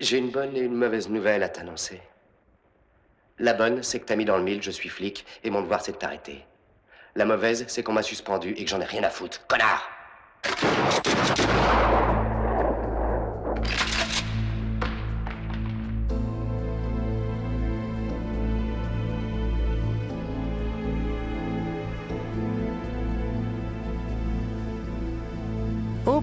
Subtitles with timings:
[0.00, 2.00] J'ai une bonne et une mauvaise nouvelle à t'annoncer.
[3.38, 5.82] La bonne, c'est que t'as mis dans le mille, je suis flic, et mon devoir
[5.82, 6.46] c'est de t'arrêter.
[7.16, 9.46] La mauvaise, c'est qu'on m'a suspendu et que j'en ai rien à foutre.
[9.46, 9.90] Connard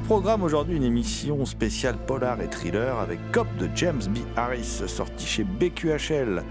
[0.08, 4.20] programme aujourd'hui, une émission spéciale polar et thriller avec Cop de James B.
[4.38, 6.44] Harris, sorti chez BQHL.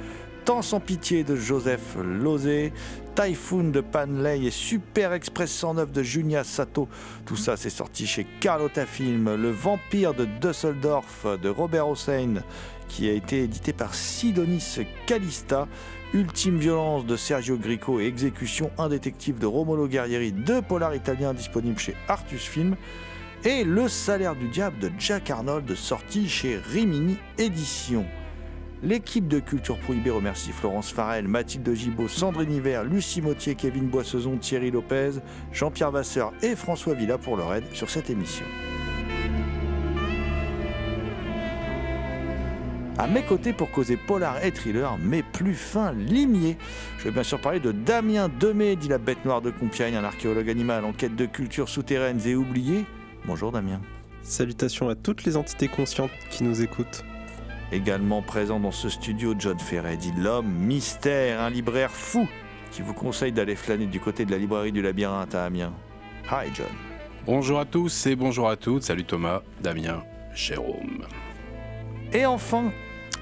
[0.44, 2.74] Temps sans pitié de Joseph Lozé,
[3.14, 6.86] Typhoon de Panley et Super Express 109 de Junia Sato.
[7.24, 9.34] Tout ça, c'est sorti chez Carlotta Film.
[9.36, 12.42] Le Vampire de Dusseldorf de Robert Hossein,
[12.88, 15.66] qui a été édité par Sidonis Calista.
[16.12, 21.32] Ultime violence de Sergio Grico et Exécution, un détective de Romolo Guerrieri, deux polars italiens
[21.32, 22.76] disponibles chez Artus Film.
[23.44, 28.06] Et Le salaire du diable de Jack Arnold, sorti chez Rimini Éditions.
[28.82, 34.36] L'équipe de Culture Prohibée remercie Florence Farel, Mathilde Gibaud, Sandrine Hiver, Lucie Mottier, Kevin Boissezon,
[34.36, 35.12] Thierry Lopez,
[35.52, 38.44] Jean-Pierre Vasseur et François Villa pour leur aide sur cette émission.
[42.98, 46.56] À mes côtés pour causer polar et thriller, mais plus fin limier.
[46.98, 50.04] Je vais bien sûr parler de Damien Demey, dit la bête noire de Compiègne, un
[50.04, 52.86] archéologue animal en quête de cultures souterraines et oubliées.
[53.26, 53.80] Bonjour Damien.
[54.22, 57.04] Salutations à toutes les entités conscientes qui nous écoutent.
[57.72, 62.28] Également présent dans ce studio, John Ferret, dit l'homme mystère, un libraire fou
[62.70, 65.72] qui vous conseille d'aller flâner du côté de la librairie du labyrinthe à Amiens.
[66.30, 66.66] Hi John.
[67.26, 68.84] Bonjour à tous et bonjour à toutes.
[68.84, 71.04] Salut Thomas, Damien, Jérôme.
[72.12, 72.70] Et enfin,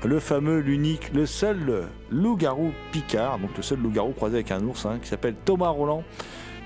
[0.04, 4.84] le fameux, l'unique, le seul loup-garou Picard, donc le seul loup-garou croisé avec un ours,
[4.84, 6.04] hein, qui s'appelle Thomas Roland.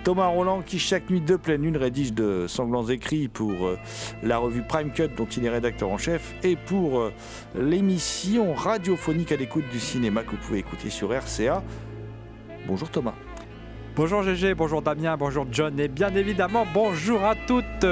[0.08, 3.78] Thomas Roland qui chaque nuit de pleine lune rédige de sanglants écrits pour euh,
[4.22, 7.12] la revue Prime Cut dont il est rédacteur en chef et pour euh,
[7.54, 11.62] l'émission radiophonique à l'écoute du cinéma que vous pouvez écouter sur RCA.
[12.66, 13.16] Bonjour Thomas.
[13.96, 17.84] Bonjour GG, bonjour Damien, bonjour John et bien évidemment bonjour à toutes.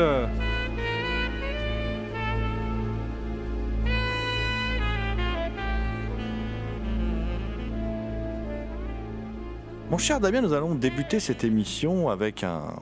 [9.89, 12.75] Mon cher Damien, nous allons débuter cette émission avec un,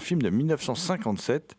[0.00, 1.56] film de 1957,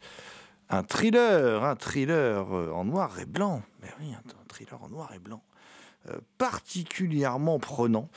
[0.70, 3.64] un thriller, un thriller euh, en noir et blanc.
[3.82, 5.42] Mais oui, un, thriller en noir et blanc.
[6.10, 8.08] euh, particulièrement prenant,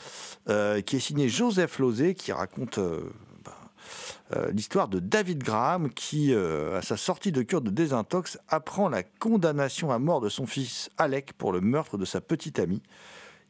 [0.50, 6.82] euh, qui est signé Joseph Lozé, qui raconte ben, l'histoire de David Graham, qui, à
[6.82, 11.32] sa sortie de cure de désintox, apprend la condamnation à mort de son fils Alec
[11.32, 12.82] pour le meurtre de sa petite amie.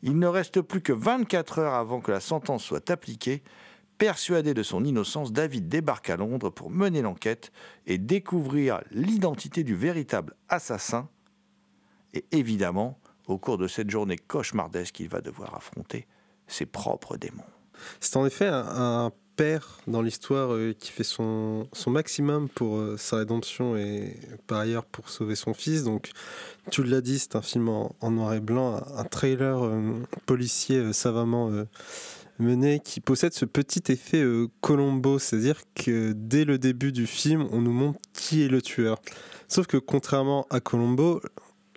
[0.02, 3.42] Il ne reste plus que 24 heures avant que la sentence soit appliquée.
[3.98, 7.52] Persuadé de son innocence, David débarque à Londres pour mener l'enquête
[7.86, 11.08] et découvrir l'identité du véritable assassin.
[12.14, 16.06] Et évidemment, au cours de cette journée cauchemardesque, il va devoir affronter
[16.46, 17.44] ses propres démons.
[18.00, 23.16] C'est en effet un, père dans l'histoire euh, qui fait son, maximum pour euh, sa
[23.16, 24.14] rédemption et
[24.46, 25.82] par ailleurs pour sauver son fils.
[25.82, 26.10] Donc,
[26.70, 29.94] tu l'as dit, c'est un film en, noir et blanc, un, un trailer euh,
[30.26, 31.50] policier savamment
[32.38, 34.22] mené qui possède ce petit effet
[34.60, 39.00] Colombo, c'est-à-dire que dès le début du film, on nous montre qui est le tueur.
[39.48, 41.22] Sauf que contrairement à Colombo,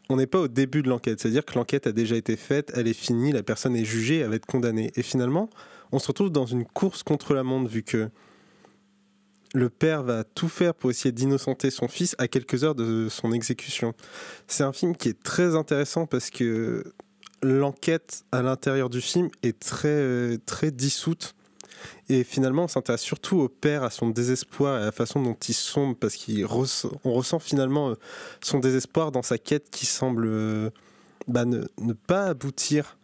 [0.10, 2.90] on n'est pas au début de l'enquête, c'est-à-dire que l'enquête a déjà été faite, elle
[2.90, 4.92] est finie, la personne est jugée, elle va être condamnée.
[4.96, 5.50] Et finalement,
[5.94, 8.10] on se retrouve dans une course contre la montre vu que
[9.54, 13.32] le père va tout faire pour essayer d'innocenter son fils à quelques heures de son
[13.32, 13.94] exécution.
[14.48, 16.84] C'est un film qui est très intéressant parce que
[17.44, 21.36] l'enquête à l'intérieur du film est très, très dissoute.
[22.10, 25.38] Et finalement, on s'intéresse surtout au père, à son désespoir et à la façon dont
[25.48, 27.96] il sombre, parce qu'on ressent, finalement euh,
[28.42, 30.70] son désespoir dans sa quête qui semble euh,
[31.28, 32.98] bah, ne pas aboutir.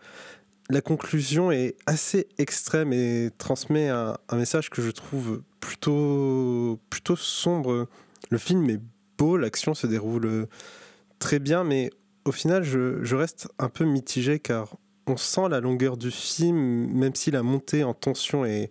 [0.71, 7.87] La conclusion est assez extrême et transmet un, message que je trouve plutôt, plutôt sombre.
[8.29, 8.79] Le film est
[9.17, 10.47] beau, l'action se déroule
[11.17, 11.89] très bien, mais
[12.25, 14.75] au final, je, je reste un peu mitigé car
[15.07, 18.69] on sent la longueur du film, même si la montée en tension est,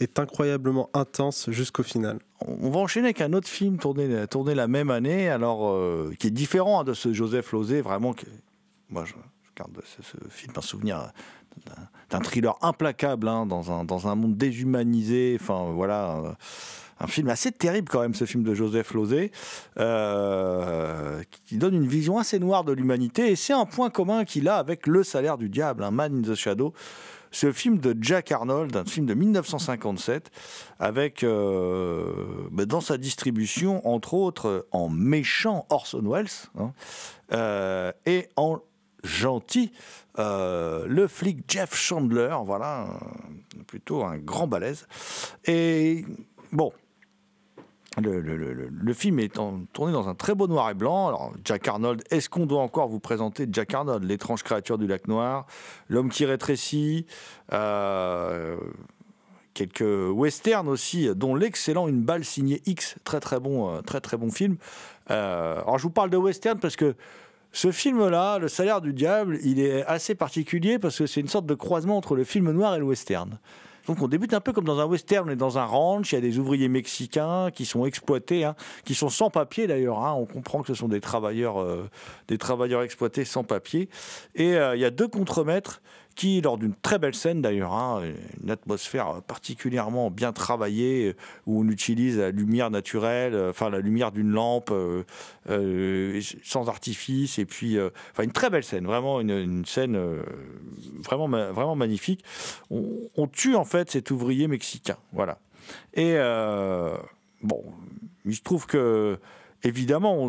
[0.00, 2.18] est incroyablement intense jusqu'au final.
[2.46, 6.26] On va enchaîner avec un autre film tourné, tourné la même année, alors euh, qui
[6.26, 8.14] est différent hein, de ce Joseph Losey, vraiment.
[8.90, 11.10] Moi, je, je garde ce, ce film un souvenir
[12.10, 15.36] d'un- thriller implacable hein, dans, un, dans un monde déshumanisé.
[15.40, 16.16] Enfin, voilà.
[16.24, 16.32] euh,
[17.00, 19.30] un film assez terrible quand même, ce film de Joseph Losey,
[19.78, 23.30] euh, qui donne une vision assez noire de l'humanité.
[23.30, 26.22] Et c'est un point commun qu'il a avec Le salaire du diable, un Man in
[26.22, 26.72] the Shadow.
[27.30, 30.30] Ce film de Jack Arnold, un film de 1957,
[30.80, 32.10] avec euh,
[32.50, 36.26] bah, dans sa distribution, entre autres, en méchant Orson Welles
[36.58, 38.60] hein, et en
[39.04, 39.72] gentil
[40.18, 44.86] euh, le flic Jeff Chandler, voilà, un- plutôt un grand balèze.
[45.44, 46.04] Et
[46.52, 46.72] bon,
[48.02, 49.32] le, le- le- le- film est
[49.72, 51.08] tourné dans un très beau noir et blanc.
[51.08, 55.06] Alors, Jack Arnold, est-ce qu'on doit encore vous présenter Jack Arnold, l'étrange créature du lac
[55.08, 55.46] noir,
[55.88, 57.06] l'homme qui rétrécit,
[57.52, 58.56] euh,
[59.54, 64.16] quelques westerns aussi, dont l'excellent Une balle signée X, très très bon, euh, très très
[64.16, 64.56] bon film.
[65.10, 66.94] Euh, alors je vous parle de western parce que
[67.58, 71.44] ce film-là, Le salaire du diable, il est assez particulier parce que c'est une sorte
[71.46, 73.36] de croisement entre le film noir et le western.
[73.88, 76.14] Donc on débute un peu comme dans un western, on est dans un ranch, il
[76.14, 79.98] y a des ouvriers mexicains qui sont exploités, hein, qui sont sans papier d'ailleurs.
[79.98, 80.12] hein.
[80.12, 81.90] on comprend que ce sont des travailleurs, euh,
[82.28, 83.88] des travailleurs exploités sans papier.
[84.36, 85.82] Et euh, il y a deux contremaîtres
[86.42, 88.02] lors d'une très belle scène d'ailleurs, hein,
[88.42, 91.14] une atmosphère particulièrement bien travaillée,
[91.46, 95.04] où on utilise la lumière naturelle, euh, enfin la lumière d'une lampe euh,
[95.48, 97.78] euh, sans artifice, et puis,
[98.12, 99.98] enfin une très belle scène, vraiment une, scène
[101.04, 102.24] vraiment, vraiment magnifique.
[102.70, 105.38] On, tue en fait cet ouvrier mexicain, voilà.
[105.94, 106.16] Et
[107.42, 107.62] bon,
[108.24, 109.18] il se trouve que
[109.62, 110.28] évidemment, on,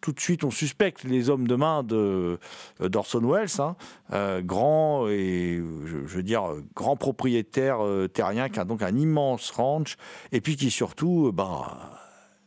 [0.00, 2.38] tout de suite, on suspecte les hommes de main de
[2.80, 3.76] euh, d'Orson Welles, hein,
[4.12, 9.50] euh, grand et je, veux dire grand propriétaire euh, terrien qui a donc un immense
[9.50, 9.96] ranch
[10.32, 11.64] et puis qui surtout ben,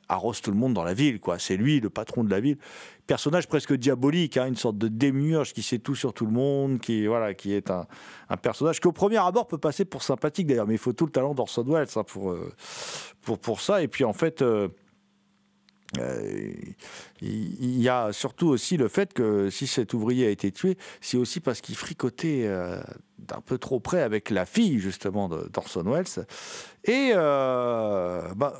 [0.10, 1.20] arrose tout le monde dans la ville.
[1.20, 1.40] quoi.
[1.40, 2.58] C'est lui le patron de la ville.
[3.06, 6.80] Personnage presque diabolique, hein, une sorte de démiurge qui sait tout sur tout le monde,
[6.80, 7.86] qui voilà, qui est un,
[8.42, 11.12] personnage qui au premier abord peut passer pour sympathique d'ailleurs, mais il faut tout le
[11.12, 12.36] talent d'Orson Welles hein, pour,
[13.22, 13.84] pour pour ça.
[13.84, 14.44] Et puis en fait.
[15.98, 16.76] Il
[17.22, 21.18] il y a surtout aussi le fait que si cet ouvrier a été tué, c'est
[21.18, 22.82] aussi parce qu'il fricotait euh,
[23.20, 26.26] d'un peu trop près avec la fille justement d'Orson Welles.
[26.86, 28.54] Et euh, bah,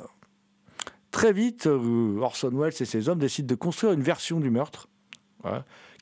[1.10, 4.88] très vite, euh, Orson Welles et ses hommes décident de construire une version du meurtre.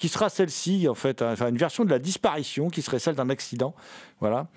[0.01, 3.31] qui sera celle-ci, en fait, hein, une version de la disparition qui serait celle d'un
[3.31, 3.75] accident.
[4.19, 4.49] Voilà.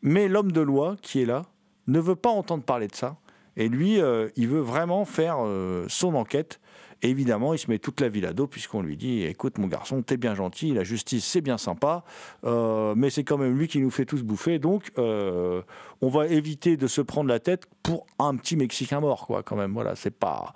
[0.00, 1.42] Mais l'homme de loi qui est là
[1.86, 3.16] ne veut pas entendre parler de ça.
[3.56, 6.60] Et lui, euh, il veut vraiment faire euh, son enquête.
[7.02, 10.00] Évidemment, il se met toute la ville à dos puisqu'on lui dit Écoute, mon garçon,
[10.00, 12.02] t'es bien gentil, la justice, c'est bien sympa,
[12.44, 14.58] euh, mais c'est quand même lui qui nous fait tous bouffer.
[14.58, 19.42] Donc, on va éviter de se prendre la tête pour un petit Mexicain mort, quoi,
[19.42, 19.72] quand même.
[19.74, 20.54] Voilà, c'est pas,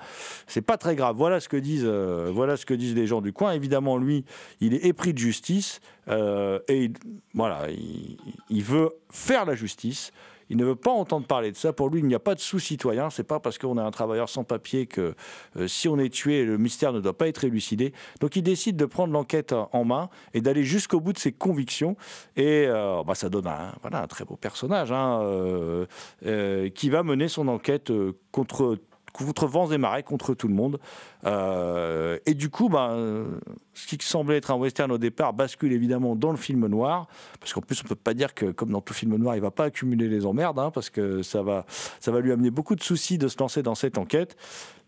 [0.67, 1.17] pas très grave.
[1.17, 3.53] Voilà ce que disent, voilà ce que disent les gens du coin.
[3.53, 4.25] Évidemment, lui,
[4.61, 6.95] il est épris de justice et il-
[7.35, 8.17] voilà, il,
[8.49, 10.13] il veut faire la justice.
[10.51, 11.73] Il ne veut pas entendre parler de ça.
[11.73, 13.11] Pour lui, il n'y a pas de sous-citoyen.
[13.11, 15.15] C'est pas parce qu'on est un travailleur sans papier que
[15.57, 17.93] euh, si on est tué, le mystère ne doit pas être élucidé.
[18.21, 21.33] Donc, il décide de prendre l'enquête en en main et d'aller jusqu'au bout de ses
[21.33, 21.97] convictions.
[22.37, 25.87] Et euh, bah, ça donne un, très beau personnage hein, euh,
[26.27, 28.79] euh, qui va mener son enquête euh, contre
[29.13, 30.79] contre vents et marées, contre tout le monde.
[31.25, 33.27] Euh, et du coup, euh,
[33.75, 37.09] ce qui semblait être un western au départ bascule évidemment dans le film noir,
[37.41, 39.51] parce qu'en plus on peut pas dire que comme dans tout film noir, il va
[39.51, 41.65] pas accumuler les emmerdes, hein, parce que ça va,
[42.01, 44.37] ça va lui amener beaucoup de soucis de se lancer dans cette enquête.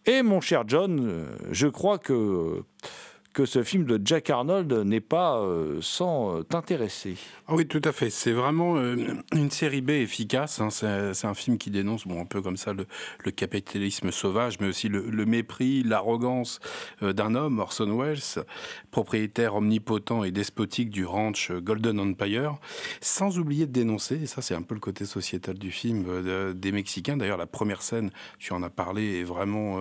[0.07, 2.63] Et mon cher John, euh, je crois que
[3.33, 7.17] que ce film de Jack Arnold n'est pas euh, sans euh, t'intéresser.
[7.47, 8.11] Ah oui, tout à fait.
[8.11, 8.97] C'est vraiment euh,
[9.33, 10.61] une série B efficace.
[10.61, 10.71] hein.
[10.71, 12.87] C'est un film qui dénonce, bon, un peu comme ça, le,
[13.31, 16.59] capitalisme sauvage, mais aussi le, mépris, l'arrogance
[17.01, 18.45] d'un homme, Orson Welles,
[18.91, 22.57] propriétaire omnipotent et despotique du ranch Golden Empire,
[23.01, 26.53] sans oublier de dénoncer, et ça c'est un peu le côté sociétal du film, de-
[26.53, 27.17] des Mexicains.
[27.17, 29.79] D'ailleurs, la première scène, tu en as parlé, est vraiment,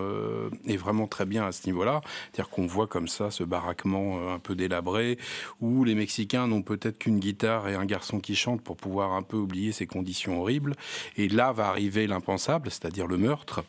[0.68, 2.02] est vraiment très bien à ce niveau-là.
[2.32, 5.18] C'est-à-dire qu'on voit comme ça ce baraquement euh, un peu délabré,
[5.62, 9.24] où les Mexicains n'ont peut-être qu'une guitare et un garçon qui chante pour pouvoir un
[9.24, 10.76] peu oublier ces conditions horribles.
[11.16, 13.64] Et là va arriver l'impensable, c'est-à-dire le meurtre.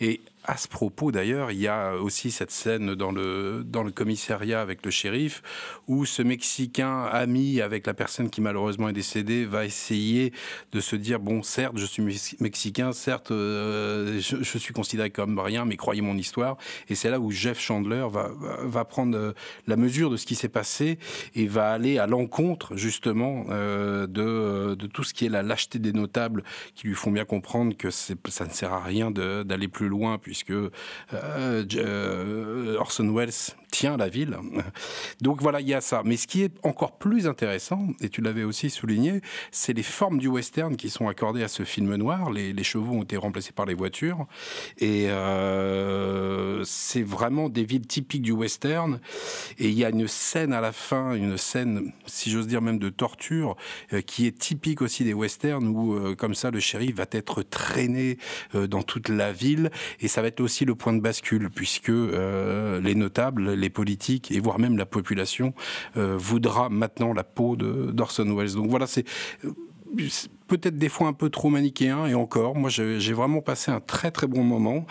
[0.00, 3.90] Et à ce propos, d'ailleurs, il y a aussi cette scène dans le, dans le
[3.90, 5.42] commissariat avec le shérif
[5.88, 10.32] où ce Mexicain ami avec la personne qui malheureusement est décédée va essayer
[10.72, 12.02] de se dire bon, certes, je suis
[12.40, 16.56] mexicain, certes, euh, je, suis considéré comme rien, mais croyez mon histoire.
[16.88, 18.30] Et c'est là où Jeff Chandler va,
[18.62, 19.32] va, prendre euh,
[19.66, 20.98] la mesure de ce qui s'est passé
[21.34, 25.78] et va aller à l'encontre justement euh, de, de tout ce qui est la lâcheté
[25.78, 29.88] des notables qui lui font bien comprendre que ça ne sert à rien d'aller plus
[29.88, 30.70] loin puisque euh,
[31.76, 33.30] euh, Orson Welles
[33.70, 34.38] tient la ville.
[35.20, 36.02] Donc voilà, il y a ça.
[36.04, 39.20] Mais ce qui est encore plus intéressant, et tu l'avais aussi souligné,
[39.50, 42.30] c'est les formes du western qui sont accordées à ce film noir.
[42.30, 44.26] Les, chevaux ont été remplacés par les voitures.
[44.78, 49.00] Et euh, c'est vraiment des villes typiques du western.
[49.58, 52.78] Et il y a une scène à la fin, une scène, si j'ose dire même
[52.78, 53.56] de torture,
[54.06, 58.18] qui est typique aussi des westerns où, comme ça, le shérif va être traîné
[58.54, 59.70] dans toute la ville.
[60.00, 64.30] Et ça va être aussi le point de bascule, puisque euh, les notables, les politiques,
[64.30, 65.54] et voire même la population,
[65.96, 68.54] euh, voudra maintenant la peau d'Orson Welles.
[68.54, 69.04] Donc voilà, c'est
[69.44, 69.52] euh,
[70.48, 74.10] peut-être des fois un peu trop manichéen et encore moi j'ai vraiment passé un très
[74.10, 74.84] très bon moment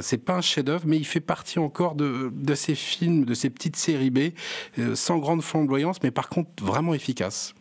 [0.00, 3.50] c'est pas un chef-d'œuvre mais il fait partie encore de, de, ces films de ces
[3.50, 4.18] petites séries B
[4.94, 7.54] sans grande flamboyance mais par contre vraiment efficace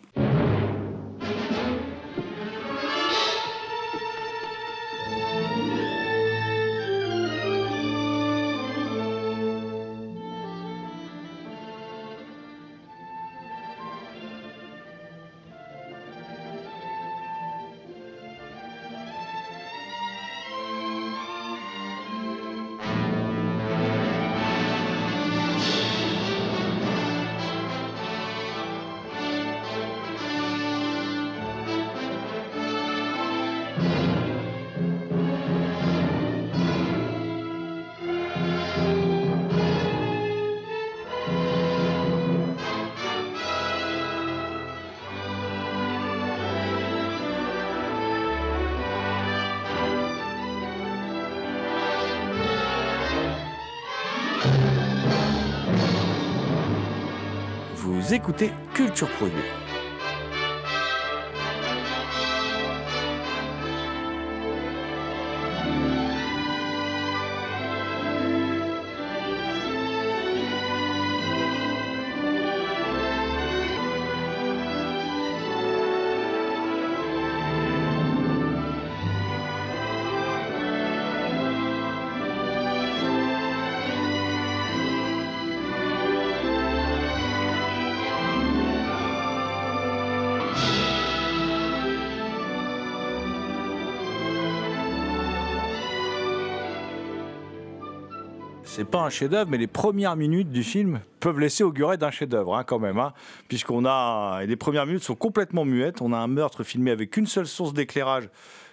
[58.22, 59.41] écoutez Culture Prohibée.
[98.74, 102.56] C'est pas un chef-d'œuvre, mais les premières minutes du film peuvent laisser augurer d'un chef-d'œuvre,
[102.56, 103.12] hein, quand même, hein,
[103.50, 106.02] puisqu'on a les premières minutes sont complètement muettes.
[106.02, 108.30] On a un meurtre filmé avec une seule source d'éclairage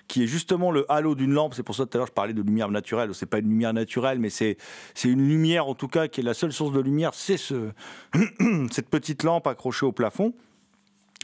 [0.07, 1.55] qui est justement le halo d'une lampe.
[1.55, 3.11] C'est pour ça que tout à l'heure je parlais de lumière naturelle.
[3.13, 4.57] C'est pas une lumière naturelle, mais c'est
[4.95, 7.13] c'est une lumière en tout cas qui est la seule source de lumière.
[7.13, 7.71] C'est ce
[8.71, 10.33] cette petite lampe accrochée au plafond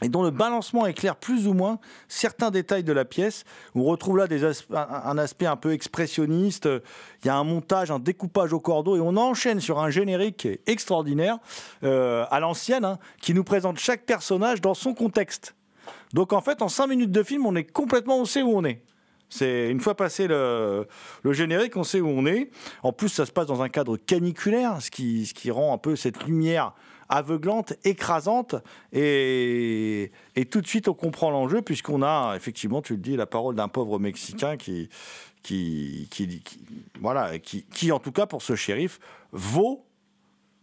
[0.02, 3.44] et dont le balancement éclaire plus ou moins certains détails de la pièce.
[3.74, 4.26] On retrouve là
[4.70, 6.68] un aspect un peu expressionniste,
[7.22, 10.48] il y a un montage, un découpage au cordeau, et on enchaîne sur un générique
[10.66, 11.38] extraordinaire,
[11.84, 15.54] euh, à l'ancienne, hein, qui nous présente chaque personnage dans son contexte.
[16.12, 18.64] Donc en fait, en cinq minutes de film, on est complètement, on sait où on
[18.64, 18.82] est.
[19.30, 20.86] C'est une fois passé le,
[21.24, 22.50] générique, on sait où on est.
[22.82, 26.24] En plus, ça se passe dans un cadre caniculaire, ce qui rend un peu cette
[26.24, 26.72] lumière
[27.08, 28.56] aveuglante, écrasante,
[28.92, 30.10] et,
[30.50, 33.68] tout de suite on comprend l'enjeu, puisqu'on a effectivement, tu le dis, la parole d'un
[33.68, 34.88] pauvre Mexicain qui,
[35.42, 36.42] qui, qui,
[37.00, 38.98] voilà, qui, qui, en tout cas pour ce shérif,
[39.32, 39.84] vaut,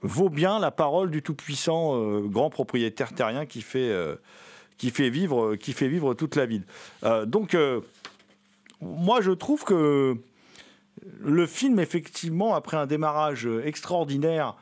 [0.02, 4.16] vaut bien la parole du tout-puissant euh, grand propriétaire terrien qui fait, euh,
[4.78, 6.64] qui, fait vivre, qui fait vivre toute la ville.
[7.04, 7.56] Euh, donc,
[8.82, 10.18] moi je trouve que
[11.20, 14.56] le film, effectivement, après un démarrage extraordinaire,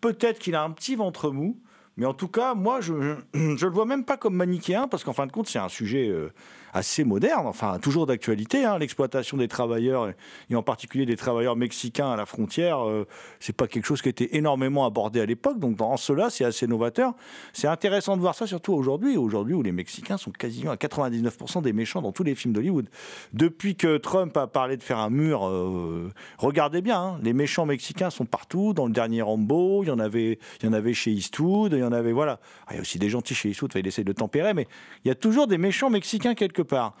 [0.00, 1.58] Peut-être qu'il a un petit ventre mou,
[1.96, 2.92] Mais en tout cas, moi, je
[3.34, 6.08] ne le vois même pas comme manichéen, parce qu'en fin de compte, c'est un sujet
[6.08, 6.32] euh,
[6.76, 8.64] assez moderne, enfin toujours d'actualité.
[8.64, 10.12] hein, L'exploitation des travailleurs,
[10.50, 13.06] et en particulier des travailleurs mexicains à la frontière, euh,
[13.40, 15.58] c'est pas quelque chose qui était énormément abordé à l'époque.
[15.58, 17.14] Donc dans cela, c'est assez novateur.
[17.52, 21.62] C'est intéressant de voir ça, surtout aujourd'hui, aujourd'hui où les Mexicains sont quasiment à 99%
[21.62, 22.88] des méchants dans tous les films d'Hollywood.
[23.32, 27.66] Depuis que Trump a parlé de faire un mur, euh, regardez bien, hein, les méchants
[27.66, 28.74] mexicains sont partout.
[28.74, 31.78] Dans le dernier Rambo, il y en avait, il y en avait chez Eastwood, il
[31.78, 32.38] y en avait, voilà.
[32.66, 34.66] Ah, il y a aussi des gentils chez Eastwood, il essaie de tempérer, mais
[35.04, 36.94] il y a toujours des méchants mexicains quelque part.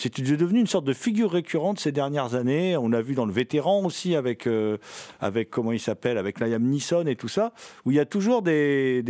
[0.00, 2.76] C'est devenu une sorte de figure récurrente ces dernières années.
[2.76, 4.76] On l'a vu dans le vétéran aussi avec, euh,
[5.18, 7.52] avec comment il s'appelle, avec Liam Neeson et tout ça,
[7.84, 9.02] où il y a toujours des,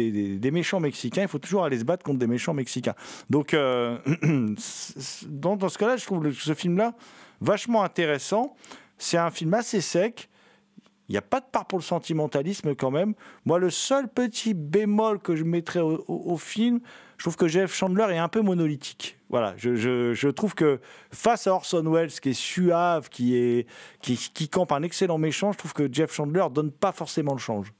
[0.50, 1.21] méchants mexicains.
[1.21, 2.95] Il faut toujours aller se battre contre des méchants mexicains.
[3.28, 3.99] Donc, euh,
[5.28, 6.95] dans, ce cas-là, je trouve ce film-là
[7.43, 8.57] vachement intéressant.
[8.97, 10.31] C'est un film assez sec.
[11.11, 13.12] Il n'y a pas de part pour le sentimentalisme quand même.
[13.45, 16.81] Moi, le seul petit bémol que je mettrais au film,
[17.18, 19.18] je trouve que Jeff Chandler est un peu monolithique.
[19.28, 20.80] Voilà, je, je- trouve que
[21.12, 23.66] face à Orson Welles, qui est suave, qui, est,
[24.00, 27.72] qui, campe un excellent méchant, je trouve que Jeff Chandler donne pas forcément le change.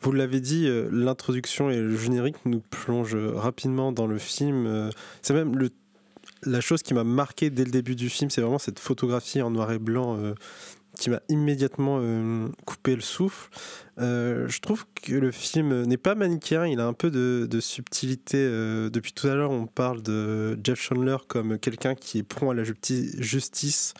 [0.00, 4.66] Vous l'avez dit, euh, l'introduction et le générique nous plongent rapidement dans le film.
[4.66, 4.90] euh,
[5.22, 5.70] C'est même le,
[6.42, 9.50] la chose qui m'a marqué dès le début du film, c'est vraiment cette photographie en
[9.50, 10.34] noir et blanc euh,
[10.98, 13.50] qui m'a immédiatement euh, coupé le souffle.
[13.98, 18.38] Euh, je trouve que le film n'est pas manichéen, il a un peu de, subtilité.
[18.38, 22.50] euh, depuis tout à l'heure, on parle de Jeff Chandler comme quelqu'un qui est prompt
[22.50, 23.94] à la justi- justice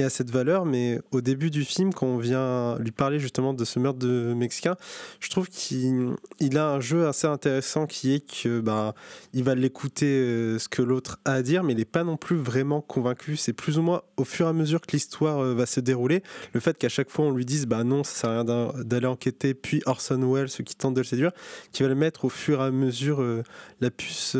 [0.00, 3.54] et à cette valeur, mais au début du film, quand on vient lui parler justement
[3.54, 4.76] de ce meurtre de Mexicain,
[5.20, 8.94] je trouve qu'il il a un jeu assez intéressant qui est que bah,
[9.32, 12.16] il va l'écouter euh, ce que l'autre a à dire, mais il n'est pas non
[12.16, 13.36] plus vraiment convaincu.
[13.36, 16.22] C'est plus ou moins au fur et à mesure que l'histoire euh, va se dérouler,
[16.52, 19.06] le fait qu'à chaque fois on lui dise bah non, ça sert à rien d'aller
[19.06, 21.32] enquêter, puis Orson Welles, ceux qui tentent de le séduire,
[21.72, 23.42] qui va le mettre au fur et à mesure euh,
[23.80, 24.36] la puce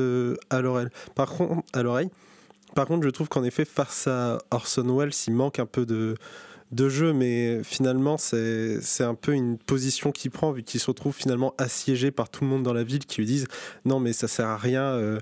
[0.50, 0.88] à l'oreille.
[1.14, 2.10] Par contre, à l'oreille.
[2.74, 6.16] Par contre, je trouve qu'en effet, face à Orson Welles, il manque un peu de,
[6.88, 11.54] jeu, mais finalement, c'est un peu une position qu'il prend, vu qu'il se retrouve finalement
[11.58, 13.46] assiégé par tout le monde dans la ville qui lui disent
[13.84, 15.20] Non, mais ça sert à rien, euh,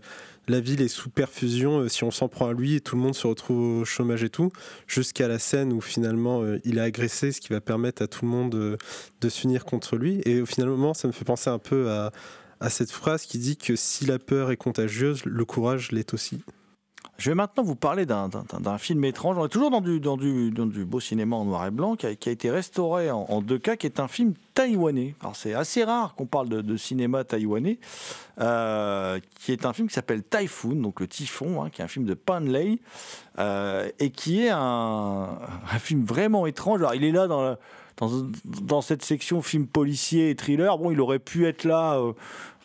[0.49, 3.15] la ville est sous perfusion, euh, si on s'en prend à lui, tout le monde
[3.15, 4.51] se retrouve au chômage et tout,
[4.89, 8.25] jusqu'à la scène où finalement euh, il est agressé, ce qui va permettre à tout
[8.25, 8.79] le monde
[9.21, 10.21] de s'unir contre lui.
[10.25, 12.11] Et finalement, ça me fait penser un peu à,
[12.61, 16.43] à cette phrase qui dit que si la peur est contagieuse, le courage l'est aussi.
[17.17, 18.29] Je vais maintenant vous parler d'un-
[18.79, 19.39] film étrange.
[19.39, 21.95] On est toujours dans du, dans du, dans du beau cinéma en noir et blanc
[21.95, 25.15] qui a, été restauré en, en 2K, qui est un film taïwanais.
[25.21, 27.79] Alors c'est assez rare qu'on parle de, cinéma taïwanais,
[28.41, 31.89] euh, qui est un film qui s'appelle Typhoon, donc le typhon, hein, qui est un
[31.89, 32.81] film de Pan Lei,
[33.39, 35.39] euh, et qui est un,
[35.79, 36.81] film vraiment étrange.
[36.81, 37.57] Alors il est là dans
[38.61, 42.13] dans, cette section film policier et thriller, bon, il aurait pu être là euh,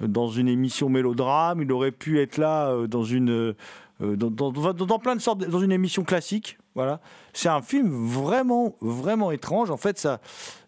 [0.01, 3.53] dans une émission mélodrame, il aurait pu être là dans une
[3.99, 6.57] dans- dans plein de sortes, dans une émission classique.
[6.75, 7.01] Voilà,
[7.33, 9.69] c'est un film vraiment, vraiment étrange.
[9.71, 10.21] En fait, ça,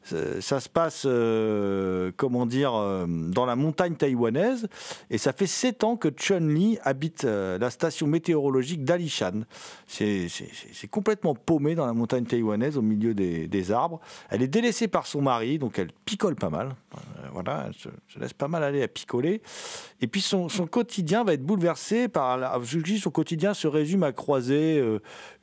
[0.04, 4.68] ça, se passe, euh, comment dire, euh, dans la montagne taïwanaise,
[5.10, 9.42] et ça fait sept ans que Chun Li habite euh, la station météorologique d'Alishan.
[9.88, 10.28] C'est
[10.90, 14.00] complètement paumé dans la montagne taïwanaise, au milieu des, arbres.
[14.30, 16.76] Elle est délaissée par son mari, donc elle picole pas mal.
[17.34, 19.42] Voilà, elle se, se laisse pas mal aller à picoler.
[20.02, 22.38] Et puis son, quotidien va être bouleversé par.
[22.38, 24.84] La, dis, son quotidien se résume à croiser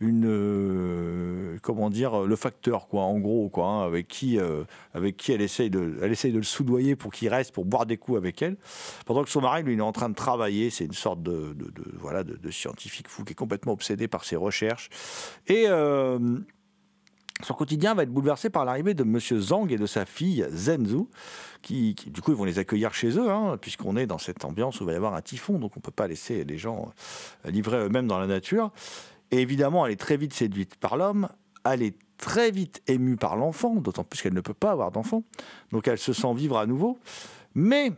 [0.01, 1.59] une.
[1.63, 5.43] comment dire Le facteur, quoi, en gros, quoi, hein, avec, qui, euh, avec qui elle
[5.43, 8.43] essaye, de, elle essaye de le soudoyer pour qu'il reste, pour boire des coups avec
[8.43, 8.57] elle.
[9.07, 10.71] Pendant que son mari, lui, il est en train de travailler.
[10.71, 14.37] C'est une sorte de, de- voilà, de, scientifique fou qui est complètement obsédé par ses
[14.37, 14.89] recherches.
[15.47, 15.65] Et.
[15.69, 16.39] euh,
[17.45, 21.05] son quotidien va être bouleversé par l'arrivée de Monsieur Zhang et de sa fille Zenzu,
[21.63, 24.83] qui, du coup, vont les accueillir chez eux, hein, puisqu'on est dans cette ambiance où
[24.83, 26.91] il va y avoir un typhon, donc on ne peut pas laisser les gens
[27.47, 28.73] euh, livrés eux-mêmes dans la nature.
[29.31, 31.29] Et évidemment, elle est très vite séduite par l'homme,
[31.65, 35.23] elle est très vite émue par l'enfant, d'autant plus qu'elle ne peut pas avoir d'enfant,
[35.73, 36.99] donc elle se sent vivre à nouveau.
[37.55, 37.93] Mais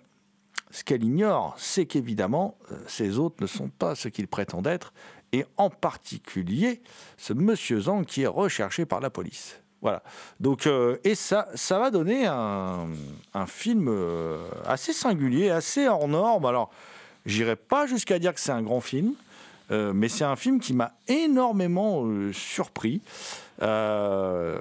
[0.71, 4.93] ce qu'elle ignore, c'est qu'évidemment, euh, ces hôtes ne sont pas ce qu'ils prétendent être,
[5.33, 6.83] et en particulier
[7.17, 9.61] ce monsieur Zhang qui est recherché par la police.
[9.83, 10.03] Voilà.
[10.39, 12.89] Donc, euh, et ça, ça va donner un,
[13.33, 16.45] un film euh, assez singulier, assez hors norme.
[16.45, 16.71] Alors,
[17.25, 19.15] j'irai pas jusqu'à dire que c'est un grand film,
[19.71, 23.03] euh, mais c'est un film qui m'a énormément euh, surpris.
[23.63, 24.59] Euh,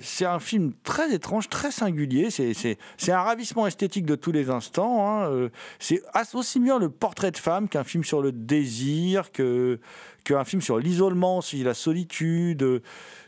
[0.00, 2.28] c'est un film très étrange, très singulier.
[2.30, 5.06] C'est un ravissement esthétique de tous les instants.
[5.06, 5.30] Hein.
[5.30, 6.02] Euh, c'est
[6.34, 11.40] aussi bien le portrait de femme qu'un film sur le désir, qu'un film sur l'isolement,
[11.64, 12.82] la solitude.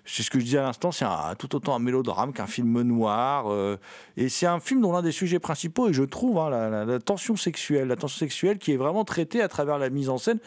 [0.05, 1.05] C'est ce que je disais à l'instant, c'est
[1.39, 3.53] tout autant un mélodrame qu'un film noir.
[3.53, 3.77] Euh,
[4.17, 6.49] et c'est un film dont l'un des sujets principaux, et je trouve, hein,
[6.87, 10.17] la, tension sexuelle, la tension sexuelle qui est vraiment traitée à travers la mise en
[10.17, 10.39] scène,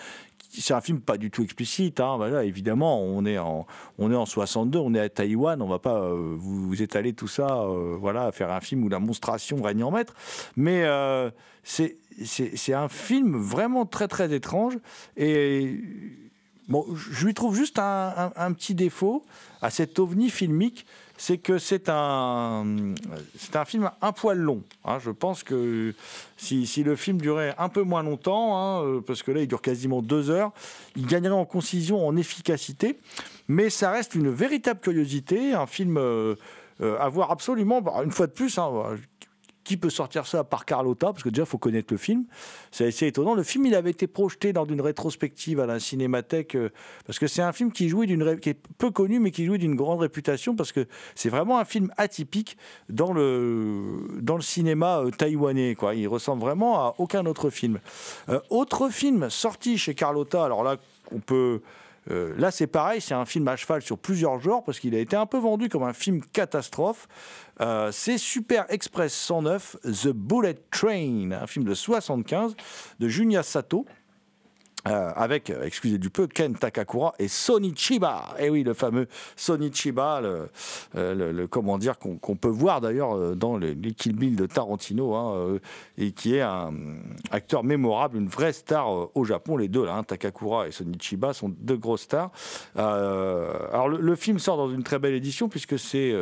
[0.54, 2.00] c'est un film pas du tout explicite.
[2.00, 2.42] Hein.
[2.44, 3.66] Évidemment, on est en
[3.98, 7.28] on est en 62, on est à Taïwan, on va pas euh, vous, étaler tout
[7.28, 10.14] ça, euh, voilà, faire un film où la monstration règne en maître.
[10.56, 11.32] Mais euh,
[11.64, 14.78] c'est c'est un film vraiment très très étrange
[15.16, 15.80] et
[16.72, 19.24] bon, je lui trouve juste un, petit défaut
[19.62, 20.86] à cet ovni filmique
[21.22, 22.66] c'est que c'est un,
[23.38, 24.64] c'est un film un poil long.
[24.86, 24.98] Hein.
[24.98, 25.94] Je pense que
[26.36, 29.48] si, si, le film durait un peu moins longtemps, hein, euh, parce que là il
[29.48, 30.52] dure quasiment deux heures,
[30.96, 32.98] il gagnerait en concision, en efficacité.
[33.48, 36.34] Mais ça reste une véritable curiosité, un film euh,
[36.82, 38.72] euh, à voir absolument, bah, une fois de plus, hein,
[39.63, 42.26] qui peut sortir ça par Carlotta Parce que déjà, il faut connaître le film.
[42.71, 43.36] C'est assez étonnant.
[43.36, 46.69] Le film, il avait été projeté dans une rétrospective à la Cinémathèque, euh,
[47.06, 49.76] parce que c'est un film qui, d'une, qui est peu connu, mais qui jouit d'une
[49.76, 52.58] grande réputation, parce que c'est vraiment un film atypique
[52.89, 55.76] dans le, dans le cinéma euh, taïwanais.
[55.76, 55.95] Quoi.
[55.95, 57.80] Il ressemble vraiment à aucun autre film.
[58.30, 60.78] Euh, autre film sorti chez Carlotta, alors là,
[61.12, 61.62] on peut...
[62.10, 65.16] là, c'est pareil, c'est un film à cheval sur plusieurs genres parce qu'il a été
[65.16, 67.08] un peu vendu comme un film catastrophe.
[67.62, 72.56] Euh, c'est Super Express 109, The Bullet Train, un film de 75
[73.00, 73.86] de Junya Sato.
[74.88, 78.36] Euh, avec, euh, excusez du peu, Ken Takakura et Sonny Chiba.
[78.39, 83.58] Et eh oui, le fameux Sonny Chiba, le, comment dire, qu'on peut voir d'ailleurs dans
[83.58, 85.60] les, Kill Bill de Tarantino, hein,
[85.98, 86.74] et qui est un
[87.30, 89.58] acteur mémorable, une vraie star au Japon.
[89.58, 92.32] Les deux, là, hein, Takakura et Sonny Chiba, sont deux grosses stars.
[92.76, 96.13] alors, le, film sort dans une très belle édition, puisque c'est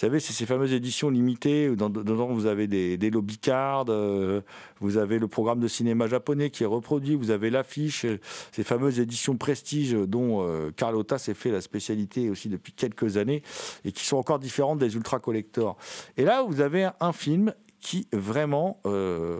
[0.00, 4.40] savez, c'est ces fameuses éditions limitées où dedans vous avez des, des lobby cards, euh,
[4.80, 8.04] vous avez le programme de cinéma japonais qui est reproduit, vous avez l'affiche,
[8.52, 13.42] ces fameuses éditions prestige dont euh, Carlotta s'est fait la spécialité aussi depuis quelques années
[13.84, 15.76] et qui sont encore différentes des ultra collectors.
[16.16, 19.38] Et là, vous avez un film qui vraiment euh,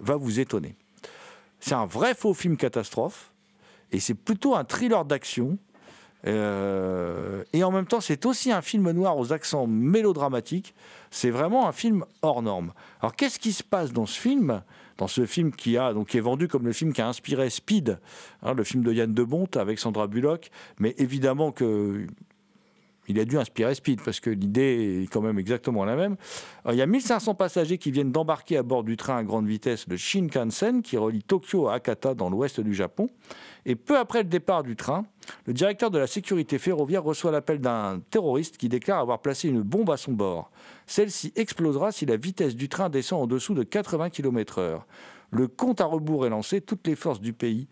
[0.00, 0.74] va vous étonner.
[1.60, 3.32] C'est un vrai faux film catastrophe
[3.90, 5.58] et c'est plutôt un thriller d'action
[6.28, 10.74] euh, et en même temps, c'est aussi un film noir aux accents mélodramatiques.
[11.10, 12.72] C'est vraiment un film hors norme.
[13.00, 14.62] Alors, qu'est-ce qui se passe dans ce film
[14.98, 17.98] Dans ce film qui, a, donc, est vendu comme le film qui a inspiré Speed,
[18.42, 20.50] hein, le film de Yann de Debont avec Sandra Bullock?
[20.78, 22.06] Mais évidemment que
[23.08, 26.16] il a dû inspirer Speed parce que l'idée est quand même exactement la même.
[26.68, 29.86] il y a 1500 passagers qui viennent d'embarquer à bord du train à grande vitesse,
[29.88, 33.08] le Shinkansen, qui relie Tokyo à Akata dans l'ouest du Japon.
[33.66, 35.04] Et peu après le départ du train,
[35.46, 39.62] le directeur de la sécurité ferroviaire reçoit l'appel d'un terroriste qui déclare avoir placé une
[39.62, 40.50] bombe à son bord.
[40.86, 44.80] Celle-ci explosera si la vitesse du train descend en dessous de 80 km/h.
[45.30, 46.60] Le compte à rebours est lancé.
[46.60, 47.68] Toutes les forces du pays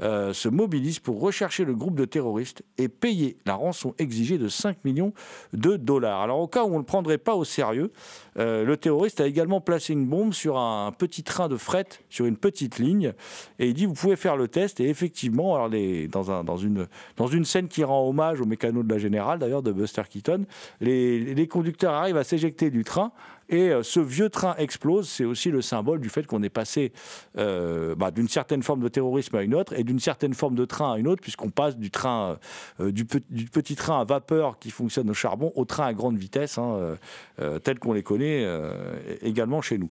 [0.00, 4.48] euh, se mobilisent pour rechercher le groupe de terroristes et payer la rançon exigée de
[4.48, 5.12] 5 millions
[5.52, 6.22] de dollars.
[6.22, 7.92] Alors au cas où on ne le prendrait pas au sérieux,
[8.38, 12.24] euh, le terroriste a également placé une bombe sur un petit train de fret, sur
[12.24, 13.12] une petite ligne,
[13.58, 14.80] et il dit vous pouvez faire le test.
[14.80, 19.38] Et effectivement, dans, un, dans, une, scène qui rend hommage au mécano de la générale,
[19.38, 20.46] d'ailleurs de Buster Keaton,
[20.80, 23.12] les conducteurs arrivent à s'éjecter du train
[23.48, 26.92] et euh, ce vieux train explose, c'est aussi le symbole du fait qu'on est passé
[27.38, 30.64] euh, bah, d'une certaine forme de terrorisme à une autre et d'une certaine forme de
[30.64, 32.38] train à une autre, puisqu'on passe du train,
[32.80, 36.58] euh, du, petit train à vapeur qui fonctionne au charbon au train à grande vitesse,
[36.58, 36.96] hein,
[37.62, 38.46] tel qu'on les connaît
[39.22, 39.88] également chez nous.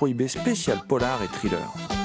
[0.00, 1.99] Culture Prohibée spécial polar et thriller.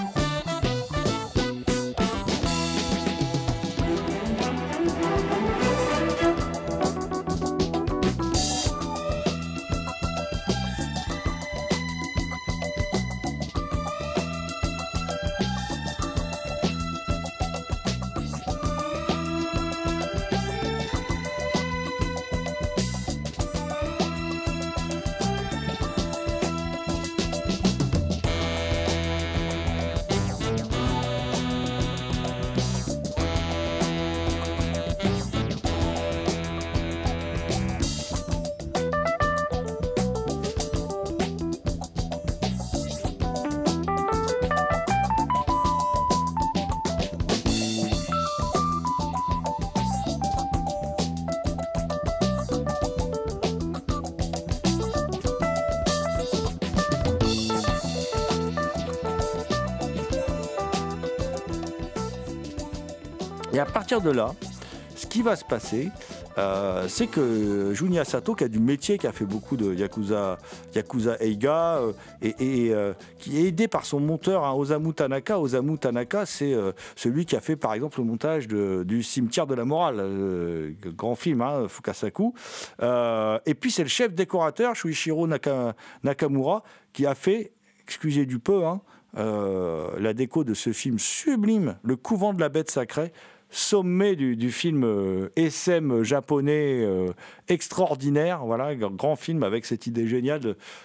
[64.01, 64.33] De là,
[64.95, 65.91] ce qui va se passer,
[66.37, 70.37] euh, c'est que Junya Sato, qui a du métier, qui a fait beaucoup de Yakuza,
[70.73, 75.39] Yakuza Eiga, euh, et, euh, qui est aidé par son monteur, hein, Osamu Tanaka.
[75.39, 76.55] Osamu Tanaka, c'est
[76.95, 81.41] celui qui a fait par exemple le montage du Cimetière de la Morale, grand film,
[81.41, 82.33] hein, Fukasaku.
[82.81, 85.27] et puis c'est le chef décorateur, Shuichiro
[86.03, 87.51] Nakamura, qui a fait,
[87.83, 88.81] excusez du peu, hein,
[89.15, 93.11] la déco de ce film sublime, Le couvent de la bête sacrée,
[93.49, 97.13] sommet du, film euh, SM japonais euh,
[97.47, 98.45] extraordinaire.
[98.45, 100.41] Voilà, grand film avec cette idée géniale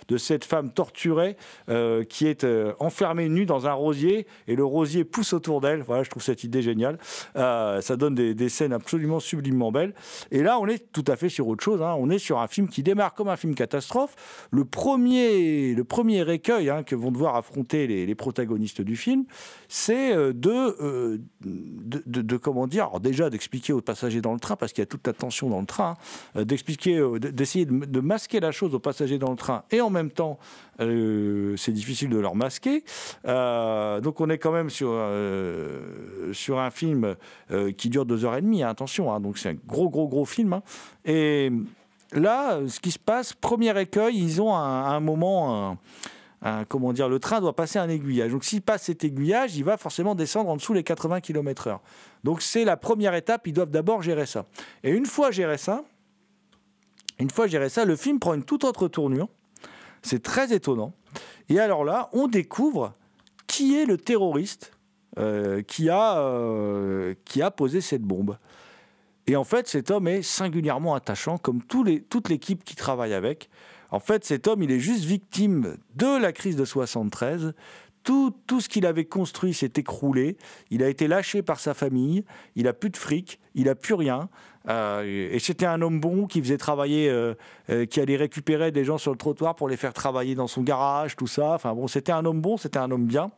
[0.09, 1.37] de, cette femme torturée
[1.69, 2.47] euh, qui est
[2.79, 5.83] enfermée nue dans un rosier et le rosier pousse autour d'elle.
[5.83, 6.99] Voilà, je trouve cette idée géniale.
[7.35, 9.95] ça donne des, scènes absolument sublimement belles.
[10.31, 11.83] Et là, on est tout à fait sur autre chose.
[11.83, 11.95] Hein.
[11.99, 14.47] On est sur un film qui démarre comme un film catastrophe.
[14.51, 19.25] Le premier, le premier écueil hein, que vont devoir affronter les, protagonistes du film,
[19.69, 24.83] c'est de, de, de comment dire, déjà d'expliquer aux passagers dans le train, parce qu'il
[24.83, 28.41] y a toute la tension dans le train, hein, euh, d'expliquer, euh, d'essayer de, masquer
[28.41, 30.37] la chose aux passagers dans le train, et en même temps,
[30.81, 32.83] euh, c'est difficile de leur masquer.
[33.25, 37.15] donc on est quand même sur, un film
[37.77, 40.25] qui dure deux heures et demie, hein, attention, hein, donc c'est un gros, gros, gros
[40.25, 40.61] film.
[41.05, 41.53] et
[42.13, 45.79] là, ce qui se passe, premier écueil, ils ont un, moment...
[46.69, 48.33] comment dire, le train doit passer un aiguillage.
[48.33, 51.79] Donc s'il passe cet aiguillage, il va forcément descendre en dessous les 80 km/h.
[52.25, 54.47] Donc c'est la première étape, ils doivent d'abord gérer ça.
[54.83, 55.85] Et une fois géré ça,
[57.19, 59.29] une fois géré ça, le film prend une toute autre tournure.
[60.03, 60.95] C'est très étonnant.
[61.51, 62.95] Et alors là, on découvre
[63.47, 64.73] qui est le terroriste
[65.19, 68.39] euh, qui, a, euh, qui a posé cette bombe.
[69.27, 73.51] Et en fait, cet homme est singulièrement attachant, comme toute l'équipe qui travaille avec.
[73.91, 77.55] En fait, cet homme, il est juste victime de la crise de 73.
[78.03, 80.39] Tout, tout ce qu'il avait construit s'est écroulé.
[80.71, 82.25] Il a été lâché par sa famille.
[82.57, 83.41] Il a plus de fric.
[83.55, 84.31] Il a plus rien.
[84.69, 87.35] Euh, et c'était un homme bon qui faisait travailler, euh,
[87.71, 90.63] euh, qui allait récupérer des gens sur le trottoir pour les faire travailler dans son
[90.63, 91.53] garage, tout ça.
[91.55, 93.31] Enfin bon, c'était un homme bon, c'était un homme bien.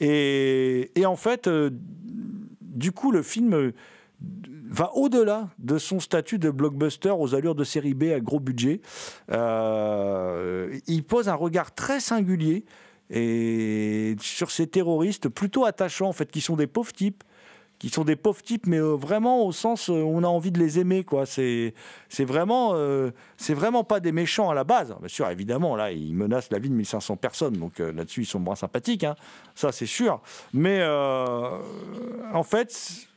[0.00, 1.48] Et, et en fait,
[2.60, 3.72] du coup, le film
[4.74, 8.80] va au-delà de son statut de blockbuster aux allures de série B à gros budget.
[9.30, 12.64] Euh, il pose un regard très singulier
[13.08, 17.22] et sur ces terroristes plutôt attachants en fait, qui sont des pauvres types
[17.80, 20.60] qui sont des pauvres types, mais euh, vraiment au sens où on a envie de
[20.60, 21.26] les aimer, quoi.
[21.26, 21.74] C'est,
[22.08, 24.94] c'est vraiment, euh, c'est vraiment pas des méchants à la base.
[25.00, 28.38] Bien sûr, évidemment, là, ils menacent la vie de 1500 personnes, donc là-dessus, ils sont
[28.38, 29.16] moins sympathiques, hein.
[29.56, 30.22] ça, c'est sûr.
[30.54, 33.08] Mais en fait,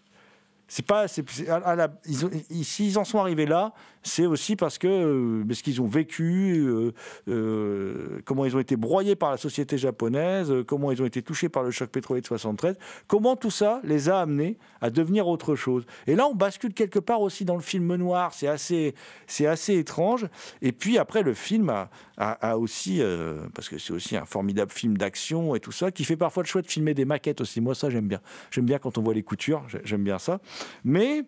[0.67, 4.87] c'est pas, c'est, à la, ils, s'ils en sont arrivés là, c'est aussi parce que
[4.87, 6.91] euh, parce qu'ils ont vécu, euh,
[7.27, 11.49] euh, comment ils ont été broyés par la société japonaise, comment ils ont été touchés
[11.49, 12.75] par le choc pétrolier de 73,
[13.07, 15.85] comment tout ça les a amenés à devenir autre chose.
[16.05, 18.93] Et là, on bascule quelque part aussi dans le film noir, c'est assez,
[19.25, 20.27] c'est assez étrange.
[20.61, 23.01] Et puis après, le film a, a, aussi,
[23.53, 26.47] parce que c'est aussi un formidable film d'action et tout ça, qui fait parfois le
[26.47, 27.61] choix de filmer des maquettes aussi.
[27.61, 28.21] Moi, ça, j'aime bien.
[28.51, 30.39] J'aime bien quand on voit les coutures, j'aime bien ça.
[30.83, 31.23] Mais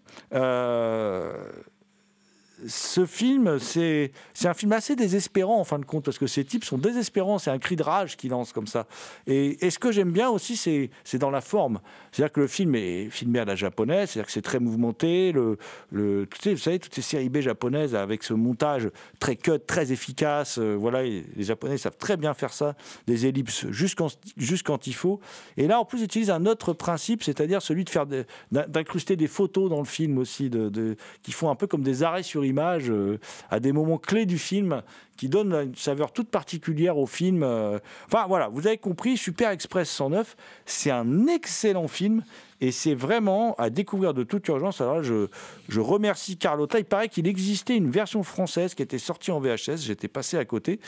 [2.67, 4.11] ce film, c'est
[4.43, 7.51] un film assez désespérant en fin de compte, parce que ces types sont désespérants, c'est
[7.51, 8.87] un cri de rage qu'ils lancent comme ça.
[9.27, 11.79] Et, ce que j'aime bien aussi, c'est dans la forme.
[12.11, 15.31] C'est-à-dire que le film est filmé à la japonaise, c'est-à-dire que c'est très mouvementé.
[15.31, 15.57] Le,
[15.91, 20.57] le, vous savez, toutes ces séries B japonaises avec ce montage très cut, très efficace,
[20.57, 22.75] euh, voilà, les Japonais savent très bien faire ça,
[23.07, 25.19] des ellipses juste quand, il faut.
[25.57, 28.05] Et là, en plus, ils utilisent un autre principe, c'est-à-dire celui de faire
[28.51, 32.23] d'incruster des photos dans le film aussi, de, qui font un peu comme des arrêts
[32.23, 34.81] sur euh, à des moments clés du film
[35.17, 37.43] qui donnent une saveur toute particulière au film.
[37.43, 37.79] Euh.
[38.05, 42.23] Enfin voilà, vous avez compris, Super Express 109, c'est un excellent film
[42.61, 44.81] et c'est vraiment à découvrir de toute urgence.
[44.81, 45.27] Alors je,
[45.67, 46.79] je remercie Carlotta.
[46.79, 50.45] Il paraît qu'il existait une version française qui était sortie en VHS, j'étais passé à
[50.45, 50.79] côté,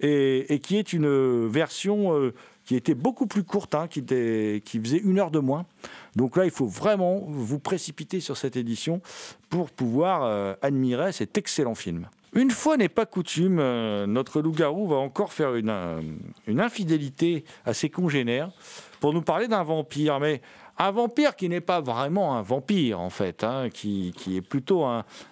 [0.00, 2.32] et, qui est une version euh,
[2.70, 5.66] qui était beaucoup plus courte, hein, qui, faisait une heure de moins.
[6.14, 9.00] Donc là, il faut vraiment vous précipiter sur cette édition
[9.48, 12.08] pour pouvoir euh, admirer cet excellent film.
[12.32, 16.00] Une fois n'est pas coutume, euh, notre loup-garou va encore faire une, euh,
[16.46, 18.52] une infidélité à ses congénères
[19.00, 20.20] pour nous parler d'un vampire.
[20.20, 20.40] Mais
[20.80, 24.86] un vampire qui n'est pas vraiment un vampire, en fait, hein, qui, est plutôt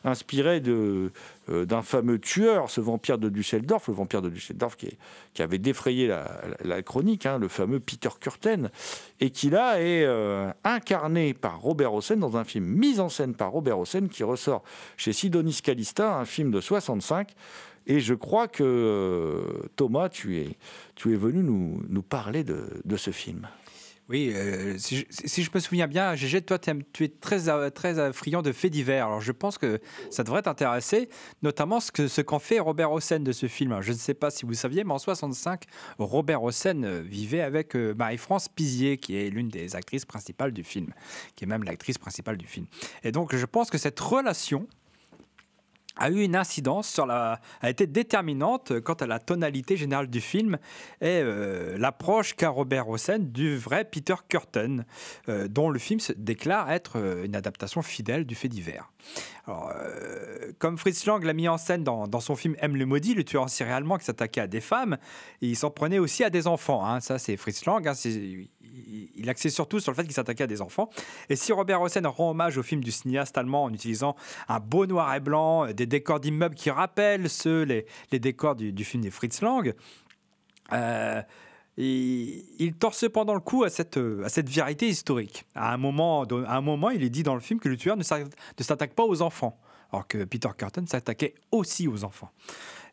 [0.04, 1.10] inspiré euh,
[1.46, 4.98] d'un fameux tueur, ce vampire de Düsseldorf, le vampire de Düsseldorf qui,
[5.32, 8.68] qui avait défrayé la, chronique, hein, le fameux Peter Curten,
[9.20, 13.34] et qui là est euh, incarné par Robert Hossein dans un film mis en scène
[13.34, 14.62] par Robert Hossein qui ressort
[14.98, 17.30] chez Sidonis Calista, un film de 65.
[17.86, 20.58] Et je crois que euh, Thomas, tu es,
[20.94, 23.48] tu es venu nous, nous parler de, de ce film.
[24.08, 28.10] Oui, euh, si, je, me souviens bien, Gégé, toi, tu es très, euh, très euh,
[28.14, 29.06] friand de faits divers.
[29.06, 31.10] Alors, je pense que ça devrait t'intéresser,
[31.42, 33.82] notamment ce qu'en ce qu'en fait Robert Hossein de ce film.
[33.82, 35.64] je ne sais pas si vous saviez, mais en 65,
[35.98, 40.94] Robert Hossein vivait avec Marie-France Pizier, qui est l'une des actrices principales du film,
[41.36, 42.66] qui est même l'actrice principale du film.
[43.04, 44.66] Et donc, je pense que cette relation
[45.98, 50.20] a eu une incidence sur la, a été déterminante quant à la tonalité générale du
[50.20, 50.58] film
[51.00, 54.84] et euh, l'approche qu'a Robert Hossein du vrai Peter Curtin,
[55.28, 58.90] euh, dont le film se déclare être euh, une adaptation fidèle du fait divers.
[59.46, 59.72] Alors,
[60.58, 63.44] comme Fritz Lang l'a mis en scène dans, son film M le maudit, le tueur
[63.44, 64.98] en série allemand qui s'attaquait à des femmes,
[65.40, 66.84] il s'en prenait aussi à des enfants.
[66.84, 67.00] Hein.
[67.00, 67.86] Ça, c'est Fritz Lang.
[67.86, 67.94] Hein,
[69.16, 70.90] il axait surtout sur le fait qu'il s'attaquait à des enfants.
[71.28, 74.16] Et si Robert Hossein rend hommage au film du cinéaste allemand en utilisant
[74.48, 78.84] un beau noir et blanc, des décors d'immeubles qui rappellent ceux, les, les décors du,
[78.84, 79.74] film des Fritz Lang,
[80.72, 81.22] euh,
[81.78, 85.44] il, tord cependant le coup à cette, à cette vérité historique.
[85.54, 87.96] À un, moment, à un moment, il est dit dans le film que le tueur
[87.96, 89.58] ne s'attaque pas aux enfants,
[89.92, 92.30] alors que Peter Curtin s'attaquait aussi aux enfants.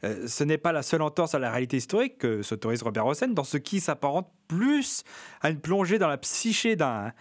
[0.03, 3.29] Euh, ce n'est pas la seule entorse à la réalité historique que s'autorise Robert Hossein
[3.29, 5.03] dans ce qui s'apparente plus
[5.41, 7.11] à une plongée dans la psyché d'un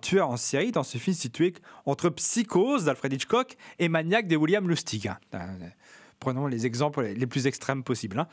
[0.00, 1.54] tueur en série dans ce film situé
[1.84, 5.08] entre Psychose d'Alfred Hitchcock et Maniac de William Lustig.
[5.08, 5.18] Hein.
[5.34, 5.68] Euh,
[6.20, 8.18] prenons les exemples les plus extrêmes possibles.
[8.18, 8.28] Hein.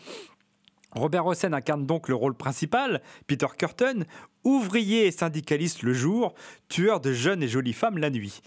[0.95, 4.03] Robert Hossein incarne donc le rôle principal, Peter Curtin,
[4.43, 6.33] ouvrier et syndicaliste le jour,
[6.69, 8.41] tueur de jeunes et jolies femmes la nuit.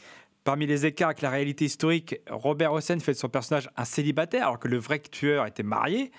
[0.45, 4.47] Parmi les écarts avec la réalité historique, Robert Hossein fait de son personnage un célibataire
[4.47, 6.13] alors que le vrai tueur était marié.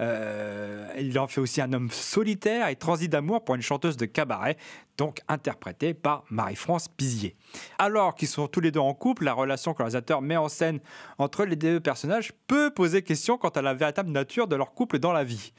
[0.00, 4.06] Euh, il en fait aussi un homme solitaire et transi d'amour pour une chanteuse de
[4.06, 4.56] cabaret,
[4.98, 7.36] donc interprétée par Marie-France Pizier.
[7.78, 10.48] Alors qu'ils sont tous les deux en couple, la relation que le réalisateur met en
[10.48, 10.80] scène
[11.18, 14.98] entre les deux personnages peut poser question quant à la véritable nature de leur couple
[14.98, 15.52] dans la vie.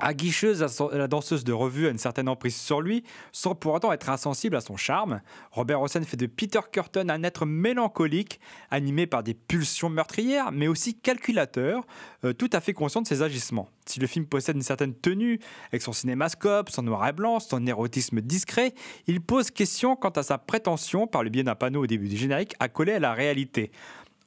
[0.00, 4.08] Aguicheuse, la danseuse de revue a une certaine emprise sur lui, sans pour autant être
[4.08, 5.20] insensible à son charme.
[5.50, 8.38] Robert Hossein fait de Peter Curtin un être mélancolique,
[8.70, 11.84] animé par des pulsions meurtrières, mais aussi calculateur,
[12.24, 13.68] euh, tout à fait conscient de ses agissements.
[13.86, 15.40] Si le film possède une certaine tenue,
[15.72, 18.74] avec son cinémascope, son noir et blanc, son érotisme discret,
[19.08, 22.16] il pose question quant à sa prétention, par le biais d'un panneau au début du
[22.16, 23.72] générique, à coller à la réalité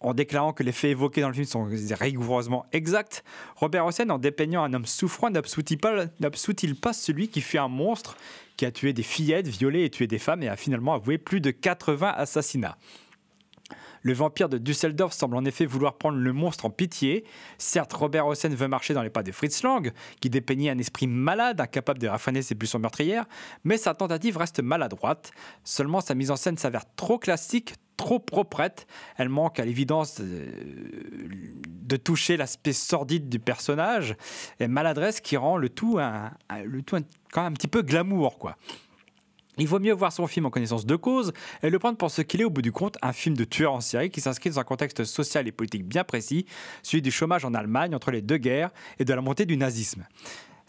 [0.01, 1.67] en déclarant que les faits évoqués dans le film sont
[1.99, 3.23] rigoureusement exacts,
[3.55, 6.07] Robert Hossein, en dépeignant un homme souffrant, n'absoutit pas,
[6.81, 8.17] pas celui qui fut un monstre,
[8.57, 11.41] qui a tué des fillettes, violé et tué des femmes et a finalement avoué plus
[11.41, 12.77] de 80 assassinats.
[14.03, 17.23] Le vampire de Düsseldorf semble en effet vouloir prendre le monstre en pitié.
[17.59, 21.05] Certes, Robert Hossein veut marcher dans les pas de Fritz Lang, qui dépeignait un esprit
[21.07, 23.25] malade, incapable de raffiner ses pulsions meurtrières,
[23.63, 25.31] mais sa tentative reste maladroite.
[25.63, 28.87] Seulement, sa mise en scène s'avère trop classique, trop proprette.
[29.17, 34.15] Elle manque à l'évidence de, toucher l'aspect sordide du personnage
[34.59, 36.31] et maladresse qui rend le tout, un,
[36.65, 36.97] le tout
[37.31, 38.57] quand même un petit peu glamour, quoi.
[39.57, 42.21] Il vaut mieux voir son film en connaissance de cause et le prendre pour ce
[42.21, 44.59] qu'il est au bout du compte, un film de tueur en série qui s'inscrit dans
[44.59, 46.45] un contexte social et politique bien précis,
[46.81, 50.07] celui du chômage en Allemagne entre les deux guerres et de la montée du nazisme.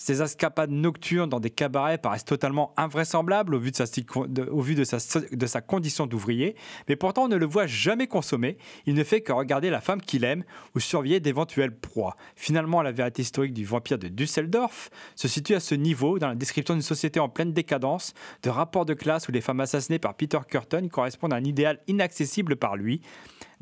[0.04, 6.56] Ces escapades nocturnes dans des cabarets paraissent totalement invraisemblables au vu de sa condition d'ouvrier,
[6.88, 8.58] mais pourtant on ne le voit jamais consommer.
[8.86, 10.42] Il ne fait que regarder la femme qu'il aime
[10.74, 12.16] ou surveiller d'éventuelles proies.
[12.34, 16.34] Finalement, la vérité historique du vampire de Düsseldorf se situe à ce niveau dans la
[16.34, 18.12] description d'une société en pleine décadence,
[18.42, 21.78] de rapports de classe où les femmes assassinées par Peter Curtin correspondent à un idéal
[21.86, 23.02] inaccessible par lui.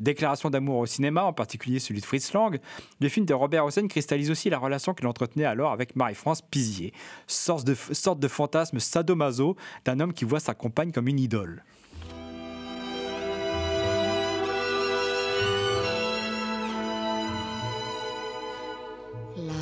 [0.01, 2.59] Déclaration d'amour au cinéma, en particulier celui de Fritz Lang,
[2.99, 6.91] le film de Robert Hossein cristallise aussi la relation qu'il entretenait alors avec Marie-France Pizier,
[7.27, 11.63] sorte de, sorte de fantasme sadomaso d'un homme qui voit sa compagne comme une idole.
[19.37, 19.53] La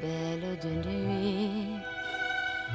[0.00, 1.66] belle de nuit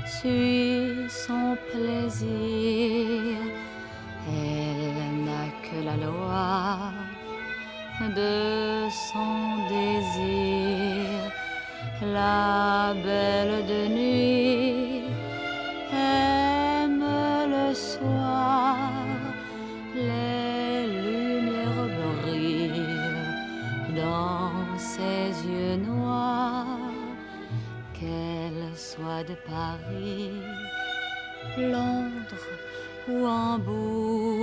[0.05, 3.30] suit son plaisir
[8.15, 11.31] de son désir,
[12.01, 15.03] la belle de nuit
[15.93, 17.05] aime
[17.55, 18.89] le soir,
[19.95, 21.89] les lumières
[22.23, 22.97] brillent
[23.95, 26.77] dans ses yeux noirs,
[27.93, 30.31] qu'elle soit de Paris,
[31.57, 32.47] Londres
[33.07, 34.40] ou Hambourg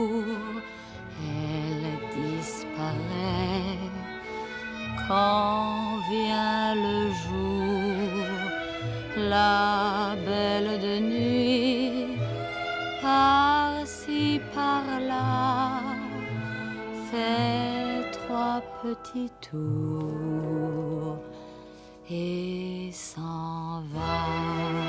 [5.09, 8.13] quand vient le jour,
[9.17, 12.19] la belle de nuit,
[13.01, 15.81] par-ci, par-là,
[17.11, 21.19] fait trois petits tours
[22.11, 24.88] et s'en va.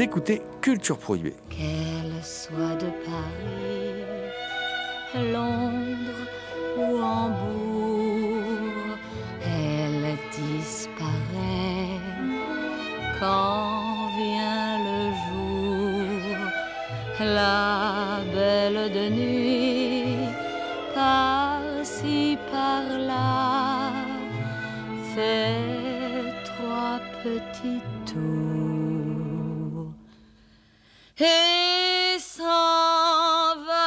[0.00, 1.36] Écoutez Culture Prohibée.
[1.50, 4.02] Qu'elle soit de Paris,
[5.32, 6.26] Londres
[6.76, 8.34] ou Hambourg,
[9.46, 12.00] elle disparaît
[13.20, 16.38] quand vient le jour.
[17.20, 20.16] La belle de nuit,
[20.94, 23.92] par-ci, par-là,
[25.14, 25.63] fait
[31.18, 33.84] et s'en va.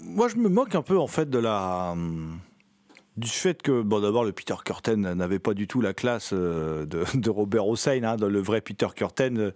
[0.00, 2.38] Moi, je me moque un peu en fait de la hum,
[3.16, 6.84] du fait que bon d'abord le Peter Curtin n'avait pas du tout la classe euh,
[6.84, 9.50] de, Robert Hossein hein, le vrai Peter Curtin euh,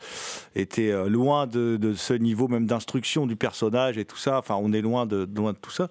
[0.55, 4.39] était euh, loin de, de ce niveau même d'instruction du personnage et tout ça.
[4.39, 5.89] Enfin on est loin de loin de tout ça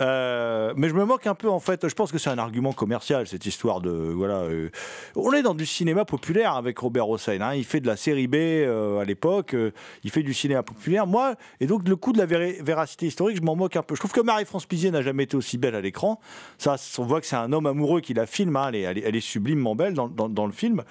[0.00, 1.88] Euh, mais je me moque un peu en fait.
[1.88, 4.40] Je pense que c'est un argument commercial cette histoire de voilà.
[4.40, 4.68] euh,
[5.14, 7.40] on est dans du cinéma populaire avec Robert Hossein.
[7.40, 7.54] hein.
[7.54, 9.56] Il fait de la série B euh, à l'époque.
[10.04, 11.06] il fait du cinéma populaire.
[11.06, 13.94] Moi et donc le coup de la véra- véracité historique, je m'en moque un peu.
[13.94, 16.20] Je trouve que Marie-France Pizier n'a jamais été aussi belle à l'écran.
[16.58, 18.56] Ça, on voit que c'est un homme amoureux qui la filme.
[18.56, 18.70] hein.
[18.72, 20.82] Elle, est, elle sublimement belle dans, le film.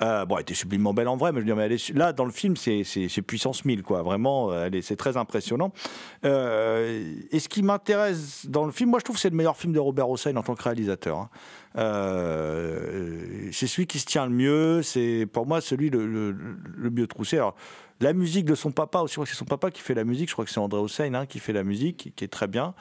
[0.00, 2.30] Bon, elle était sublimement belle en vrai, mais je veux dire, mais là dans le
[2.32, 2.82] film, c'est
[3.26, 4.02] puissance 1000 quoi.
[4.02, 4.50] Vraiment,
[4.82, 5.72] c'est très impressionnant.
[6.24, 9.72] Et ce qui m'intéresse dans le film, moi je trouve que c'est le meilleur film
[9.72, 11.18] de Robert Hossein en tant que réalisateur.
[11.18, 11.28] hein.
[11.76, 16.90] Euh, c'est celui qui se tient le mieux, c'est pour moi celui le, le, le
[16.90, 17.36] mieux troussé.
[17.36, 17.56] Alors,
[18.00, 20.34] la musique de son papa aussi, je c'est son papa qui fait la musique, je
[20.34, 22.74] crois que c'est André Hossein hein, qui fait la musique, qui est très bien.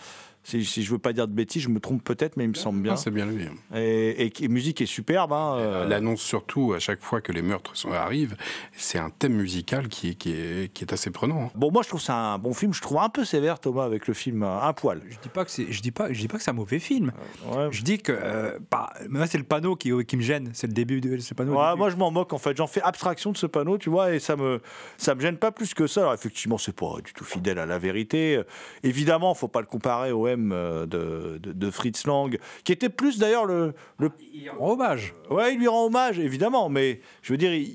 [0.46, 2.54] Si, si je veux pas dire de bêtises, je me trompe peut-être, mais il me
[2.54, 2.94] semble bien.
[2.94, 3.46] Ah, c'est bien lui.
[3.74, 5.32] Et, et qui- musique est superbe.
[5.32, 8.36] hein, euh, L'annonce surtout, à chaque fois que les meurtres sont, arrivent,
[8.74, 11.44] c'est un thème musical qui est, qui est, qui est assez prenant.
[11.46, 11.50] hein.
[11.56, 12.74] Bon, moi je trouve ça un bon film.
[12.74, 15.02] Je trouve un peu sévère Thomas avec le film euh, Un poil.
[15.10, 16.80] Je dis pas que c'est, je dis pas, je dis pas que c'est un mauvais
[16.80, 17.14] film.
[17.50, 17.70] Ouais.
[17.72, 20.50] Je dis que, euh, bah, moi c'est le panneau qui, qui me gêne.
[20.54, 21.54] C'est le début de ce panneau.
[21.54, 23.90] au Ouais, moi je m'en moque en fait, j'en fais abstraction de ce panneau, tu
[23.90, 24.60] vois, et ça me
[24.98, 26.02] ça me gêne pas plus que ça.
[26.02, 28.36] Alors effectivement, c'est pas du tout fidèle à la vérité.
[28.36, 28.44] Euh,
[28.84, 33.18] Évidemment, faut pas le comparer au Euh, de, de, de Fritz Lang, qui était plus
[33.20, 35.14] d'ailleurs le, le Il rend hommage.
[35.30, 37.74] Ouais, il lui rend hommage, évidemment, mais je veux dire, il,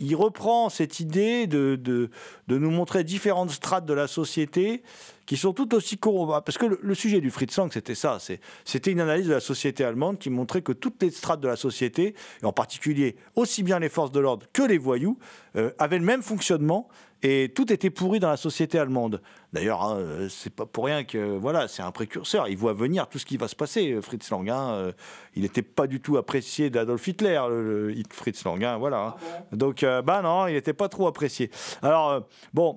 [0.00, 2.10] il reprend cette idée de, de,
[2.50, 4.82] de nous montrer différentes strates de la société
[5.24, 6.42] qui sont toutes aussi corrompues.
[6.44, 8.18] Parce que le, le sujet du Fritz Lang, c'était ça.
[8.64, 11.54] C'était une analyse de la société allemande qui montrait que toutes les strates de la
[11.54, 15.16] société, et en particulier aussi bien les forces de l'ordre que les voyous,
[15.54, 16.88] euh, avaient le même fonctionnement
[17.22, 19.20] et tout était pourri dans la société allemande.
[19.52, 19.98] D'ailleurs, hein,
[20.30, 22.48] c'est pas pour rien que voilà, c'est un précurseur.
[22.48, 24.48] Il voit venir tout ce qui va se passer, euh, Fritz Lang.
[24.48, 24.92] hein, euh,
[25.34, 28.62] il n'était pas du tout apprécié d'Adolf Hitler, le, Fritz Lang.
[28.64, 29.16] hein, voilà.
[29.20, 29.36] hein.
[29.52, 31.50] Donc, euh, bah non, il n'était pas trop apprécié.
[31.82, 32.76] Alors, bon,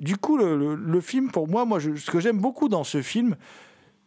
[0.00, 3.36] du, coup, le, film, pour moi, moi, ce que j'aime beaucoup dans ce film,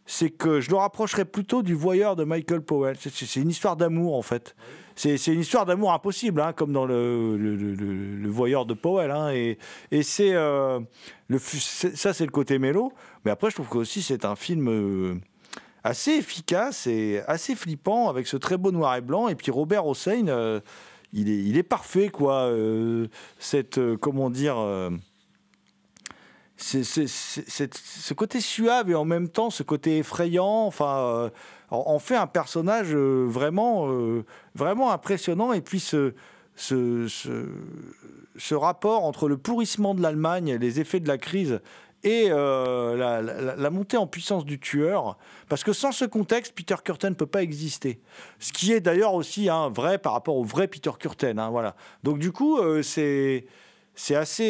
[0.06, 2.96] c'est que je le rapprocherais plutôt du voyeur de Michael Powell.
[2.98, 4.54] C'est- une histoire d'amour, en fait.
[4.94, 9.10] C'est une histoire d'amour impossible, hein, comme dans le, le, voyeur de Powell.
[9.10, 9.58] hein, et
[9.90, 10.80] et c'est euh,
[11.38, 12.92] ça, c'est le côté mélo.
[13.24, 15.14] Mais après, je trouve que aussi c'est un film euh,
[15.82, 19.28] assez efficace et assez flippant, avec ce très beau noir et blanc.
[19.28, 20.60] Et puis Robert Hossein, euh,
[21.12, 22.44] il, est, parfait, quoi.
[22.44, 23.06] euh,
[23.38, 24.58] cette, euh, comment dire.
[24.58, 24.90] euh,
[26.56, 31.30] c'est, c'est- c'est- ce côté suave et en même temps ce côté effrayant, enfin,
[31.70, 33.88] en, fait un personnage vraiment,
[34.54, 35.52] vraiment impressionnant.
[35.52, 36.14] Et puis ce,
[36.54, 37.48] ce, ce,
[38.36, 41.60] ce rapport entre le pourrissement de l'Allemagne, les effets de la crise
[42.04, 45.16] et euh, la, montée en puissance du tueur,
[45.48, 48.00] parce que sans ce contexte, Peter Curtin ne peut pas exister.
[48.38, 51.38] Ce qui est d'ailleurs aussi hein, vrai par rapport au vrai Peter Curtin.
[51.38, 51.76] hein, voilà.
[52.02, 53.46] Donc du coup, euh, c'est
[53.94, 54.46] c'est assez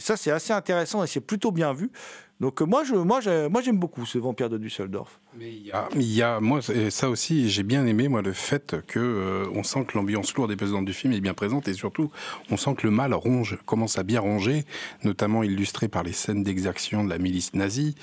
[0.00, 1.90] ça c'est assez intéressant et c'est plutôt bien vu.
[2.38, 5.20] Donc euh, moi je moi j'ai- moi j'aime beaucoup ce vampire de Düsseldorf.
[5.38, 6.60] Mais il y a, il y a- moi,
[6.90, 10.50] ça aussi, j'ai bien aimé moi le fait que euh, on sent que l'ambiance lourde
[10.50, 12.10] et pesante du film est bien présente et surtout,
[12.50, 14.64] on sent que le mal ronge, commence à bien ronger,
[15.04, 17.94] notamment illustré par les scènes d'exaction de la milice nazie.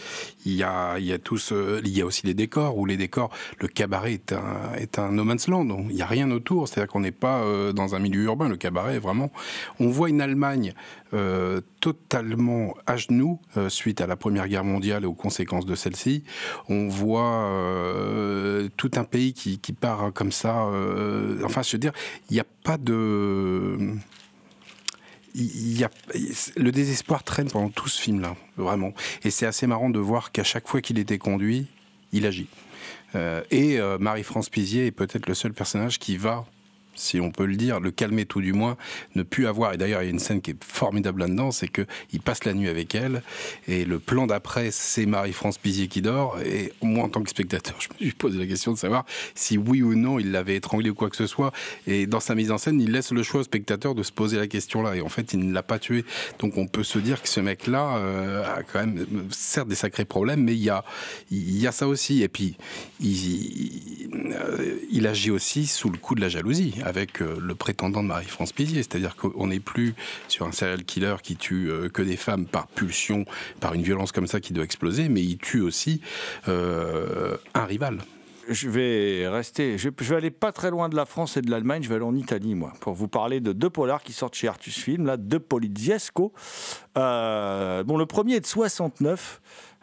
[0.46, 2.86] Il y a, il y a tout ce- il y a aussi les décors où
[2.86, 5.66] les décors, le cabaret est un, est un no man's land.
[5.66, 8.48] Donc, Il n'y a rien autour, c'est-à-dire qu'on n'est pas euh, dans un milieu urbain.
[8.50, 9.32] Le cabaret, est vraiment,
[9.80, 10.74] on voit une Allemagne
[11.14, 15.76] euh, totalement à genoux euh, suite à la Première Guerre mondiale et aux conséquences de
[15.76, 16.24] celle-ci.
[16.70, 20.66] On voit euh, tout un pays qui, part comme ça.
[21.44, 21.94] enfin, je veux dire,
[22.30, 23.78] il n'y a pas de
[25.36, 25.90] il y a,
[26.56, 28.94] le désespoir traîne pendant tout ce film-là, vraiment.
[29.24, 31.68] Et c'est assez marrant de voir qu'à chaque fois qu'il était conduit,
[32.12, 32.48] il agit.
[33.52, 36.46] Et Marie-France Pizier est peut-être le seul personnage qui va
[36.96, 38.78] si on peut le dire, le calmer tout du moins,
[39.16, 39.74] ne plus avoir.
[39.74, 42.54] Et d'ailleurs, il y a une scène qui est formidable là-dedans, c'est qu'il passe la
[42.54, 43.24] nuit avec elle,
[43.68, 46.40] et le plan d'après, c'est Marie-France Pizier qui dort.
[46.46, 49.58] Et moi, en tant que spectateur, je me suis posé la question de savoir si
[49.58, 51.52] oui ou non il l'avait étranglé ou quoi que ce soit.
[51.88, 54.38] Et dans sa mise en scène, il laisse le choix au spectateur de se poser
[54.38, 54.96] la question là.
[54.96, 56.06] Et en fait, il ne l'a pas tué.
[56.40, 60.06] Donc on peut se dire que ce mec-là euh, a quand même, certes, des sacrés
[60.06, 60.84] problèmes, mais il y a,
[61.32, 62.24] il y a ça aussi.
[62.24, 62.58] Et puis,
[63.00, 68.04] il, euh, il agit aussi sous le coup de la jalousie avec euh, le prétendant
[68.04, 68.84] de Marie-France Pizier.
[68.84, 69.96] C'est-à-dire qu'on n'est plus
[70.28, 73.26] sur un serial killer qui tue euh, que des femmes par pulsion,
[73.60, 76.02] par une violence comme ça qui doit exploser, mais il tue aussi
[76.48, 78.00] euh, un rival.
[78.50, 81.82] Je vais rester, je, vais aller pas très loin de la France et de l'Allemagne,
[81.82, 84.50] je vais aller en Italie, moi, pour vous parler de deux polars qui sortent chez
[84.50, 86.34] Artus Film, là, deux Poliziesco.
[86.98, 89.42] Euh, bon, le premier est de 69.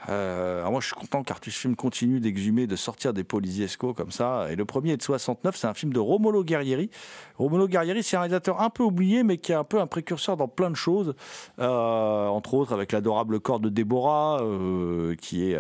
[0.08, 4.10] Euh, alors moi, je suis content qu'Artus Film continue d'exhumer, de sortir des Poliziesco comme
[4.10, 4.46] ça.
[4.50, 6.90] Et le premier est de 69, c'est un film de Romolo Guerrieri.
[7.38, 10.36] Romolo Guerrieri, c'est un réalisateur un peu oublié, mais qui est un peu un précurseur
[10.36, 11.14] dans plein de choses.
[11.58, 15.58] Euh, entre autres, avec l'adorable corps de Déborah, euh, qui est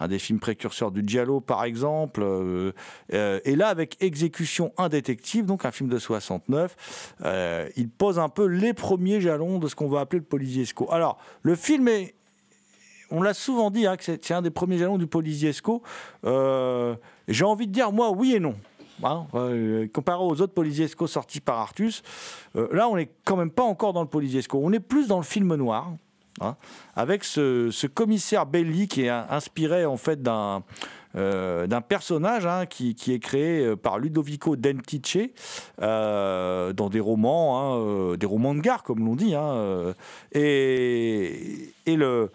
[0.00, 2.24] un, des films précurseurs du Giallo, par exemple.
[3.10, 8.28] Et là, avec Exécution, un détective, donc un film de 69, euh, il pose un
[8.28, 10.88] peu les premiers jalons de ce qu'on va appeler le Poliziesco.
[10.90, 12.14] Alors, le film est
[13.10, 15.82] on l'a souvent dit hein, c'est un des premiers jalons du Poliziesco.
[16.24, 16.96] Euh,
[17.28, 18.54] J'ai envie de dire, moi, oui et non.
[19.02, 22.02] Hein, euh, comparé aux autres Poliziesco sortis par Artus,
[22.56, 24.58] euh, là, on n'est quand même pas encore dans le Poliziesco.
[24.62, 25.92] On est plus dans le film noir.
[26.42, 26.56] Hein,
[26.94, 30.62] avec ce, commissaire Belli qui est inspiré en fait d'un
[31.88, 35.16] personnage qui, est créé par Ludovico Dentice
[35.78, 39.34] dans des romans, des romans de gare comme l'on dit.
[40.34, 42.30] Et le,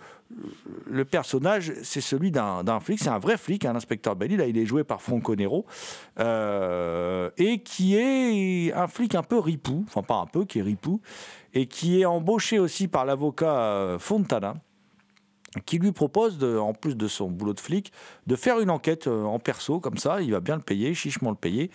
[0.86, 4.58] le personnage, c'est celui d'un flic, c'est un vrai flic, un inspecteur Belli, là il
[4.58, 5.66] est joué par Franco Nero,
[6.20, 10.64] euh, et qui est un flic un peu ripou, enfin pas un peu, qui est
[10.64, 11.02] ripou,
[11.54, 14.56] et qui est embauché aussi par l'avocat Fontana,
[15.66, 17.92] qui lui propose, en plus de son boulot de flic,
[18.28, 21.36] de faire une enquête en perso, comme ça, il va bien le payer, chichement le
[21.36, 21.70] payer,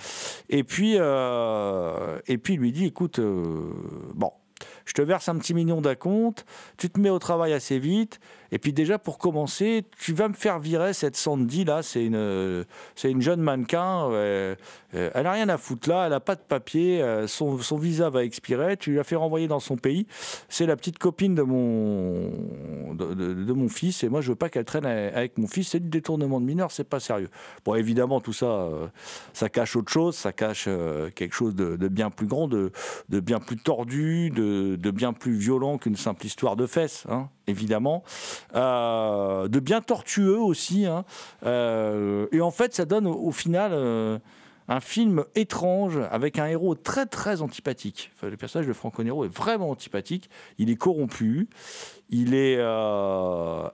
[0.49, 3.71] et puis, euh, et puis il lui dit, écoute, euh,
[4.15, 4.33] bon,
[4.87, 6.47] je te verse un petit million d'acompte,
[6.79, 8.19] tu te mets au travail assez vite,
[8.53, 12.65] et puis déjà pour commencer, tu vas me faire virer cette Sandy là, c'est une,
[12.95, 14.55] c'est une jeune mannequin, euh,
[14.93, 18.09] elle n'a rien à foutre là, elle n'a pas de papier, euh, son, son, visa
[18.09, 20.07] va expirer, tu l'as fait renvoyer dans son pays,
[20.49, 24.49] c'est la petite copine de mon, de, de, mon fils, et moi je veux pas
[24.49, 27.29] qu'elle traîne avec mon fils, c'est du détournement de mineur, c'est pas sérieux.
[27.65, 28.87] Bon évidemment tout ça, euh,
[29.33, 32.71] ça cache autre chose, ça cache euh, quelque chose de, de, bien plus grand, de,
[33.09, 37.29] de bien plus tordu, de, de bien plus violent qu'une simple histoire de fesses, hein,
[37.47, 38.03] évidemment.
[38.55, 40.87] Euh, de bien tortueux aussi.
[40.87, 41.05] Hein.
[41.45, 44.19] Euh, et en fait, ça donne au, final euh,
[44.69, 48.13] un film étrange avec un héros très très antipathique.
[48.23, 50.31] Le personnage de Franco Nero est vraiment antipathique.
[50.59, 51.49] Il est corrompu.
[52.11, 52.61] Il est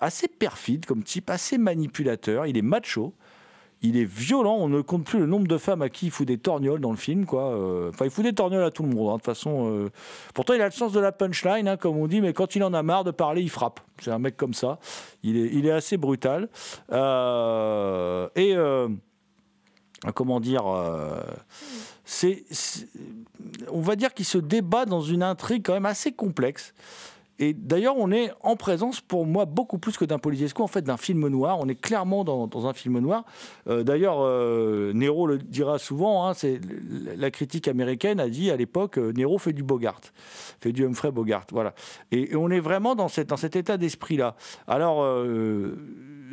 [0.01, 2.47] assez perfide comme type, assez manipulateur.
[2.47, 3.15] Il est macho
[3.83, 4.57] il est violent.
[4.59, 6.91] On ne compte plus le nombre de femmes à qui il fout des torgnoles dans
[6.91, 7.89] le film, quoi.
[7.89, 9.09] Enfin, il fout des torgnoles à tout le monde.
[9.09, 9.91] Hein, de toute façon, euh...
[10.35, 12.65] pourtant, il a le sens de la punchline, hein, comme on dit, mais quand il
[12.65, 13.81] en a marre de parler, il frappe.
[14.01, 14.79] C'est un mec comme ça.
[15.23, 16.49] Il est, assez brutal.
[16.93, 18.29] Euh...
[18.37, 18.89] Et euh...
[20.15, 21.23] comment dire euh,
[22.05, 22.45] c'est,
[23.71, 26.75] on va dire qu'il se débat dans une intrigue quand même assez complexe.
[27.43, 30.83] Et d'ailleurs, on est en présence, pour moi, beaucoup plus que d'un Poliziesco, en fait,
[30.83, 31.59] d'un film noir.
[31.59, 33.25] On est clairement dans, un film noir.
[33.67, 36.61] Euh, d'ailleurs, euh, Nero le dira souvent, hein, c'est,
[37.17, 40.01] la critique américaine a dit à l'époque, euh, Nero fait du Bogart,
[40.61, 41.47] fait du Humphrey Bogart.
[41.51, 41.75] Voilà.
[42.13, 44.37] Et, on est vraiment dans, dans cet état d'esprit-là.
[44.69, 45.77] Alors, euh,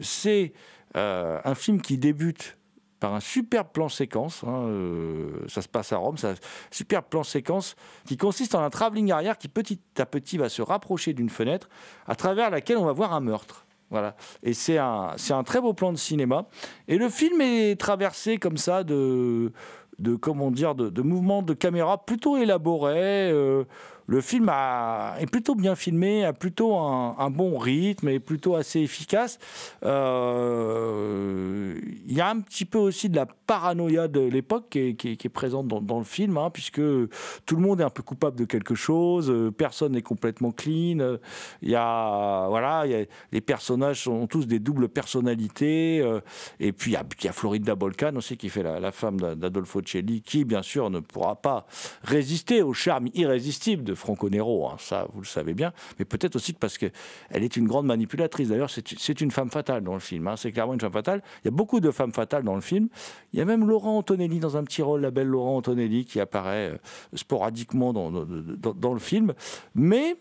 [0.03, 0.53] c'est
[0.93, 2.58] un film qui débute
[2.99, 4.43] par un superbe plan séquence.
[4.45, 6.17] Hein, euh, ça se passe à Rome.
[6.17, 6.33] Ça,
[6.71, 7.75] superbe plan séquence
[8.05, 11.69] qui consiste en un travelling arrière qui petit à petit va se rapprocher d'une fenêtre
[12.07, 13.65] à travers laquelle on va voir un meurtre.
[13.89, 14.15] Voilà.
[14.43, 16.45] Et c'est un, c'est un très beau plan de cinéma.
[16.87, 19.51] Et le film est traversé comme ça de,
[19.97, 23.31] de comment dire, de, de mouvements de caméra plutôt élaborés.
[23.31, 23.63] Euh,
[24.09, 28.79] le film a, est plutôt bien filmé, a plutôt un, bon rythme, est plutôt assez
[28.79, 29.37] efficace.
[29.85, 31.75] Euh,
[32.07, 35.67] il y a un petit peu aussi de la paranoïa de l'époque qui est, présente
[35.67, 39.31] dans, le film, hein, puisque tout le monde est un peu coupable de quelque chose,
[39.55, 41.17] personne n'est complètement clean.
[41.61, 42.85] Il y a, voilà,
[43.31, 46.01] les personnages sont tous des doubles personnalités.
[46.01, 46.19] Euh,
[46.59, 49.81] et puis il y y a Florinda Bolcan aussi qui fait la, la femme d'Adolfo
[49.85, 51.67] Celli, qui bien sûr ne pourra pas
[52.03, 56.35] résister au charme irrésistible de Franco Nero, hein, ça vous le savez bien, mais peut-être
[56.35, 56.91] aussi parce qu'elle
[57.33, 58.49] est une grande manipulatrice.
[58.49, 61.21] D'ailleurs, c'est une femme fatale dans le film, hein, c'est clairement une femme fatale.
[61.43, 62.87] Il y a beaucoup de femmes fatales dans le film.
[63.33, 66.19] Il y a même Laurent Antonelli dans un petit rôle, la belle Laurent Antonelli, qui
[66.19, 66.77] apparaît euh,
[67.13, 69.33] sporadiquement dans- dans le film.
[69.75, 70.15] Mais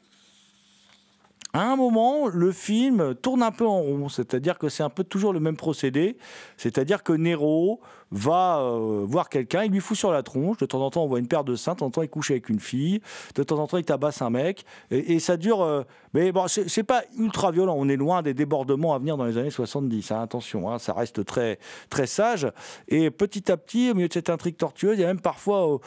[1.54, 5.02] à un moment, le film tourne un peu en rond, c'est-à-dire que c'est un peu
[5.02, 6.18] toujours le même procédé,
[6.58, 7.80] c'est-à-dire que Nero
[8.10, 11.08] va euh, voir quelqu'un, il lui fout sur la tronche, de temps en temps on
[11.08, 13.00] voit une paire de seins, de temps en temps il couche avec une fille,
[13.34, 15.62] de temps en temps il tabasse un mec, et, ça dure...
[15.62, 19.24] euh, mais bon, c'est pas ultra violent, on est loin des débordements à venir dans
[19.24, 22.46] les années 70, hein, attention, hein, ça reste très, très sage,
[22.88, 25.74] et petit à petit, au milieu de cette intrigue tortueuse, il y a même parfois,
[25.74, 25.78] euh,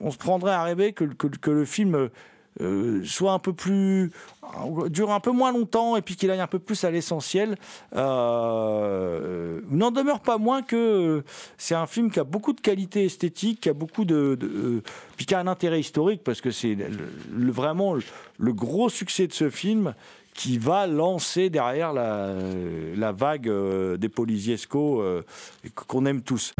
[0.00, 2.10] on, se prendrait à rêver que le film
[2.60, 4.12] euh, soit un peu plus
[4.88, 7.56] dure un peu moins longtemps et puis qu'il aille un peu plus à l'essentiel
[7.96, 11.24] euh, n'en demeure pas moins que euh,
[11.58, 14.82] c'est un film qui a beaucoup de qualité esthétique qui a beaucoup de, euh,
[15.16, 16.76] puis qui a un intérêt historique parce que c'est
[17.30, 17.96] vraiment
[18.38, 19.94] le, gros succès de ce film
[20.34, 24.10] qui va lancer derrière la, vague euh, des
[24.74, 25.22] euh,
[25.86, 26.52] qu'on aime tous.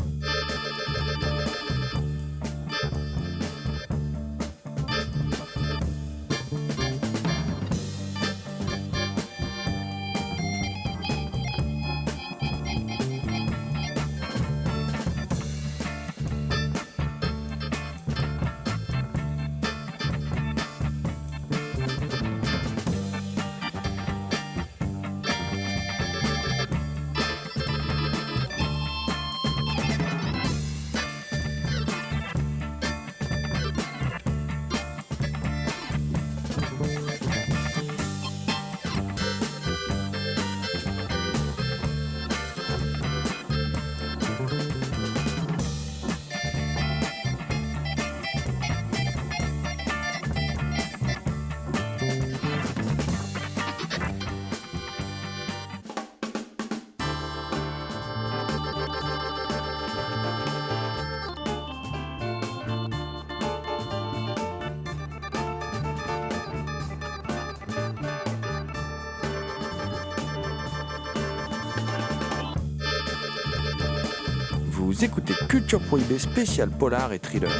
[74.94, 77.50] Vous écoutez Culture Prohibée spécial polar et thriller.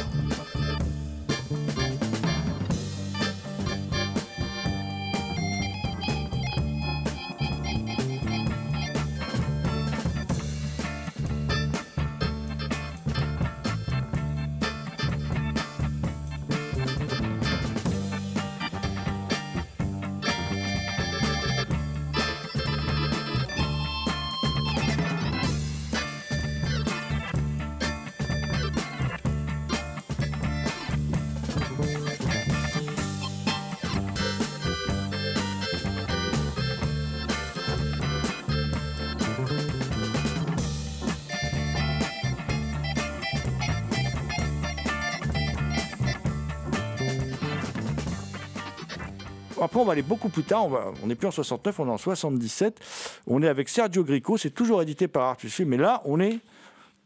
[49.75, 50.67] On va aller beaucoup plus tard.
[51.03, 52.79] On n'est plus en 69, on est en 77.
[53.27, 54.37] On est avec Sergio Grico.
[54.37, 55.69] C'est toujours édité par Artus Film.
[55.69, 56.39] Mais là, on est,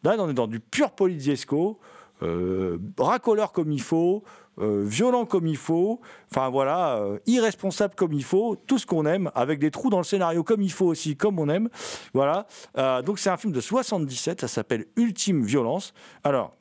[0.03, 1.79] là, on est dans du pur Poliziesco.
[2.21, 4.23] euh, racoleur comme il faut,
[4.59, 9.05] euh, violent comme il faut, enfin voilà, euh, irresponsable comme il faut, tout ce qu'on
[9.05, 11.69] aime, avec des trous dans le scénario comme il faut aussi, comme on aime.
[12.13, 12.45] Voilà.
[12.77, 15.93] Euh, donc c'est un film de 77, ça s'appelle Ultime Violence.
[16.25, 16.57] Alors,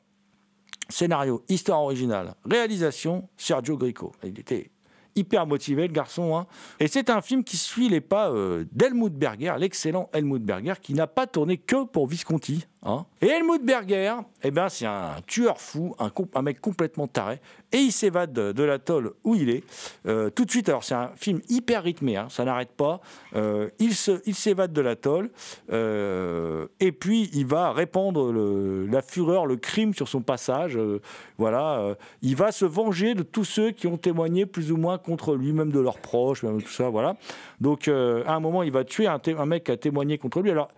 [0.87, 4.13] scénario, histoire originale, réalisation, Sergio Grico.
[4.23, 4.71] Il était
[5.15, 6.37] hyper motivé, le garçon.
[6.37, 6.47] hein.
[6.79, 10.93] Et c'est un film qui suit les pas euh, d'Helmut Berger, l'excellent Helmut Berger, qui
[10.93, 12.65] n'a pas tourné que pour Visconti.
[12.83, 13.05] Hein.
[13.21, 14.13] Et Helmut Berger,
[14.43, 17.39] eh ben, c'est un tueur fou, un, mec complètement taré,
[17.71, 19.63] et il s'évade de, de l'atoll où il est.
[20.07, 23.01] Euh, tout de suite, alors c'est un film hyper rythmé, hein, ça n'arrête pas.
[23.35, 25.29] Euh, il se- il s'évade de l'atoll,
[25.71, 30.77] euh, et puis il va répandre la fureur, le crime sur son passage.
[30.77, 31.01] euh,
[31.37, 35.35] voilà, il va se venger de tous ceux qui ont témoigné plus ou moins contre
[35.35, 37.15] lui, même de leurs proches, tout ça, voilà.
[37.61, 40.51] Donc à un moment, il va tuer un, un mec qui a témoigné contre lui.
[40.51, 40.69] Alors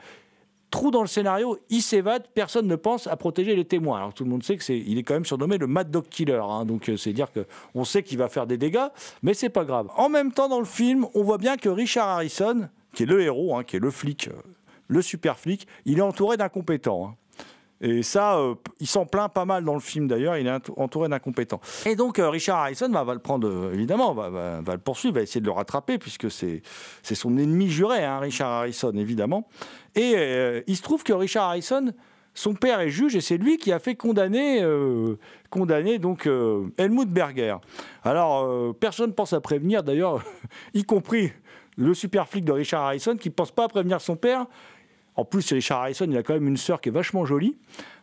[0.72, 3.97] trou dans le scénario, il s'évade, personne ne pense à protéger les témoins.
[3.97, 6.05] Alors tout le monde sait que c'est, il est quand même surnommé le Mad Dog
[6.09, 6.65] Killer, hein.
[6.65, 7.45] donc euh, c'est dire que
[7.76, 8.88] on sait qu'il va faire des dégâts,
[9.22, 9.89] mais c'est pas grave.
[9.97, 13.22] En même temps, dans le film, on voit bien que Richard Harrison, qui est le
[13.22, 14.32] héros, hein, qui est le flic, euh,
[14.88, 17.09] le super flic, il est entouré d'incompétents.
[17.09, 17.15] hein.
[17.82, 20.60] Et ça, euh, il s'en plaint pas mal dans le film d'ailleurs, il est ent-
[20.78, 21.60] entouré d'incompétents.
[21.86, 25.42] Et donc euh, Richard Harrison va le prendre, euh, évidemment, va, le poursuivre, va essayer
[25.42, 26.62] de le rattraper, puisque c'est
[27.04, 29.48] son ennemi juré, hein, Richard Harrison, évidemment.
[29.96, 31.92] Et il se trouve que Richard Harrison
[32.34, 34.66] son père est juge et c'est lui qui a fait condamner,
[35.50, 36.00] condamner
[36.78, 37.58] Helmut Berger.
[38.04, 40.24] Alors, personne ne pense à prévenir, d'ailleurs,
[40.74, 41.34] y compris
[41.78, 44.46] le super flic de Richard Harrison qui ne pense pas à prévenir son père.
[45.16, 47.57] En plus, Richard Harrison, il a quand même une sœur qui est vachement jolie.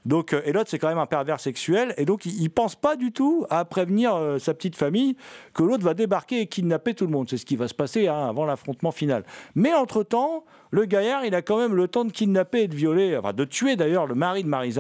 [0.05, 1.95] Donc, euh, et l'autre, c'est quand même un pervers sexuel.
[1.97, 5.17] Et donc, il ne pense pas du tout à prévenir euh, sa petite famille
[5.55, 7.29] que l'autre va débarquer et kidnapper tout le monde.
[7.29, 9.25] C'est ce qui va se passer hein, avant l'affrontement final.
[9.55, 13.17] Mais entre-temps, le gaillard, il a quand même le temps de kidnapper et de violer,
[13.17, 14.75] enfin de tuer d'ailleurs le mari de Marie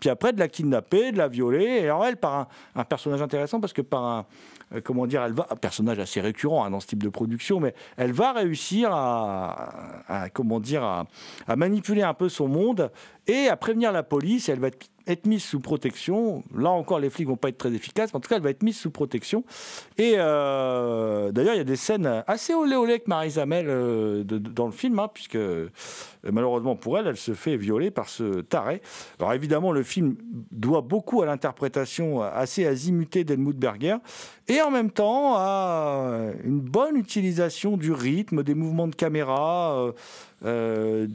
[0.00, 1.64] puis après de la kidnapper, de la violer.
[1.64, 4.22] Et alors, elle, par un, personnage intéressant, parce que par un, euh,
[4.82, 7.74] comment dire, elle va, un personnage assez récurrent hein, dans ce type de production, mais
[7.96, 11.06] elle va réussir à, comment dire, à,
[11.46, 12.90] à manipuler un peu son monde
[13.26, 14.48] et à prévenir la police.
[14.48, 16.42] Elle va être, être mise sous protection.
[16.56, 18.62] Là encore, les flics vont pas être très efficaces, en tout cas, elle va être
[18.62, 19.44] mise sous protection.
[19.98, 24.24] Et euh, d'ailleurs, il y a des scènes assez olé olé avec Marie Zamel euh,
[24.24, 25.68] dans le film, hein, puisque euh,
[26.24, 28.80] malheureusement pour elle, elle se fait violer par ce taré.
[29.18, 30.16] Alors évidemment, le film
[30.50, 33.96] doit beaucoup à l'interprétation assez azimutée d'Helmut Berger,
[34.48, 39.92] et en même temps à une bonne utilisation du rythme, des mouvements de caméra,
[40.44, 41.06] euh,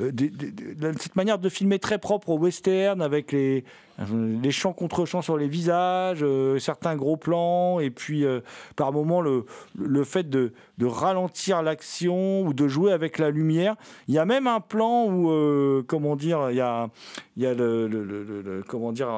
[0.00, 3.64] euh, cette manière de filmer très propre au western, avec les,
[4.00, 6.24] euh, les champs contre champs sur les visages,
[6.58, 8.24] certains gros plans, et puis
[8.76, 9.44] par moments le,
[10.04, 13.76] fait de, ralentir l'action ou de jouer avec la lumière.
[14.08, 16.88] Il y a même un plan où, comment dire, il y a,
[17.36, 19.08] il y a le, comment dire,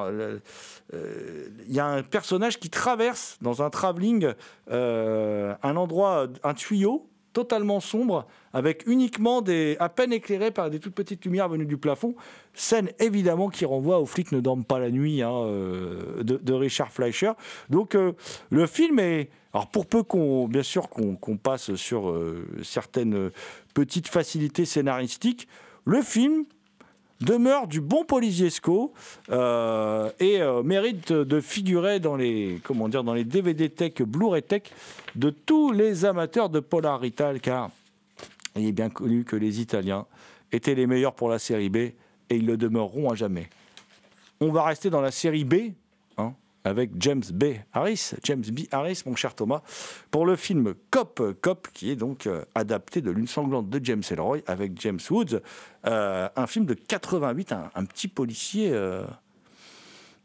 [0.93, 4.33] il y a un personnage qui traverse dans un travelling
[4.69, 10.95] un endroit, un tuyau totalement sombre, avec uniquement des, à peine éclairé par des toutes
[10.95, 12.15] petites lumières venues du plafond.
[12.53, 16.93] Scène évidemment qui renvoie aux flics ne dorment pas la nuit hein, euh, de, Richard
[16.93, 17.33] Fleischer.
[17.69, 18.13] Donc euh,
[18.51, 23.31] le film est, alors pour peu qu'on, bien sûr qu'on qu'on passe sur euh, certaines
[23.73, 25.49] petites facilités scénaristiques,
[25.83, 26.45] le film
[27.21, 28.93] demeure du bon policiesco
[29.29, 34.43] euh, et euh, mérite de figurer dans les comment dire dans les DVD tech Blu-ray
[34.43, 34.63] tech
[35.15, 37.69] de tous les amateurs de Polar Rital car
[38.55, 40.05] il est bien connu que les Italiens
[40.51, 41.95] étaient les meilleurs pour la série B et
[42.29, 43.49] ils le demeureront à jamais.
[44.41, 45.73] On va rester dans la série B
[46.65, 47.45] avec James B.
[47.71, 48.61] Harris, James B.
[48.71, 49.61] Harris, mon cher Thomas,
[50.11, 54.03] pour le film Cop, Cop, qui est donc euh, adapté de L'une sanglante de James
[54.09, 55.39] Ellroy avec James Woods,
[55.87, 59.05] Euh, un film de 88, un, petit policier euh,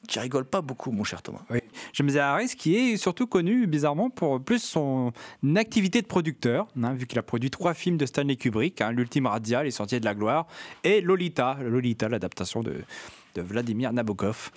[0.09, 1.43] qui rigole pas beaucoup, mon cher Thomas.
[1.51, 1.59] Oui.
[1.93, 5.13] James Harris, qui est surtout connu bizarrement pour plus son
[5.57, 9.27] activité de producteur, hein, vu qu'il a produit trois films de Stanley Kubrick, hein, L'Ultime
[9.27, 10.47] Radia, Les Sentiers de la Gloire,
[10.83, 12.83] et Lolita, Lolita, l'adaptation de
[13.37, 14.51] Vladimir Nabokov.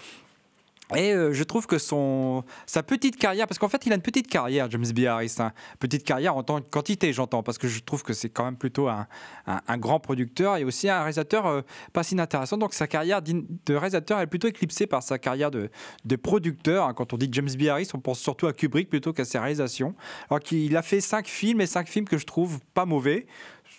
[0.96, 4.02] Et euh, je trouve que son, sa petite carrière, parce qu'en fait il a une
[4.02, 5.06] petite carrière, James B.
[5.06, 5.52] Harris, hein.
[5.80, 8.58] petite carrière en tant que quantité, j'entends, parce que je trouve que c'est quand même
[8.58, 9.08] plutôt un,
[9.48, 11.62] un- grand producteur et aussi un réalisateur euh,
[11.94, 12.58] pas si inintéressant.
[12.58, 15.70] Donc sa carrière de réalisateur est plutôt éclipsée par sa carrière de,
[16.06, 16.88] de producteur.
[16.88, 16.94] hein.
[16.94, 17.64] Quand on dit James B.
[17.68, 19.96] Harris, on pense surtout à Kubrick plutôt qu'à ses réalisations.
[20.30, 23.26] Alors qu'il a fait cinq films et cinq films que je trouve pas mauvais.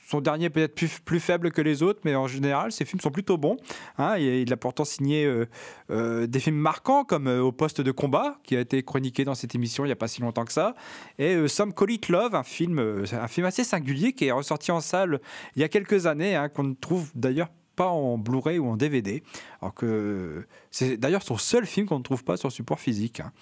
[0.06, 3.10] Son dernier peut-être plus, plus faible que les autres, mais en général, ses films sont
[3.10, 3.56] plutôt bons.
[3.98, 4.16] hein.
[4.18, 5.46] Il a pourtant signé euh,
[5.90, 9.34] euh, des films marquants comme euh, Au poste de combat, qui a été chroniqué dans
[9.34, 10.74] cette émission il n'y a pas si longtemps que ça,
[11.18, 14.80] et Some Call It Love, un film, un film assez singulier qui est ressorti en
[14.80, 15.20] salle
[15.56, 18.76] il y a quelques années, hein, qu'on ne trouve d'ailleurs pas en Blu-ray ou en
[18.76, 19.22] DVD,
[19.60, 23.20] alors que c'est d'ailleurs son seul film qu'on ne trouve pas sur support physique.
[23.20, 23.32] hein.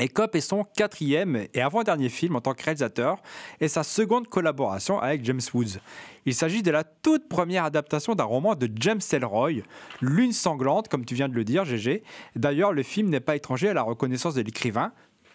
[0.00, 3.22] Et est son quatrième et avant-dernier film en tant que réalisateur
[3.60, 5.78] et sa seconde collaboration avec James Woods.
[6.26, 9.62] Il s'agit de la toute première adaptation d'un roman de James Ellroy,
[10.00, 12.02] Lune sanglante, comme tu viens de le dire, GG.
[12.34, 14.92] D'ailleurs, le film n'est pas étranger à la reconnaissance de l'écrivain,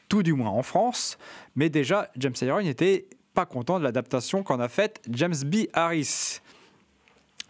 [0.10, 1.18] tout du moins en France,
[1.56, 5.68] mais déjà, James Ellroy n'était pas content de l'adaptation qu'en a faite James B.
[5.74, 6.42] Harris.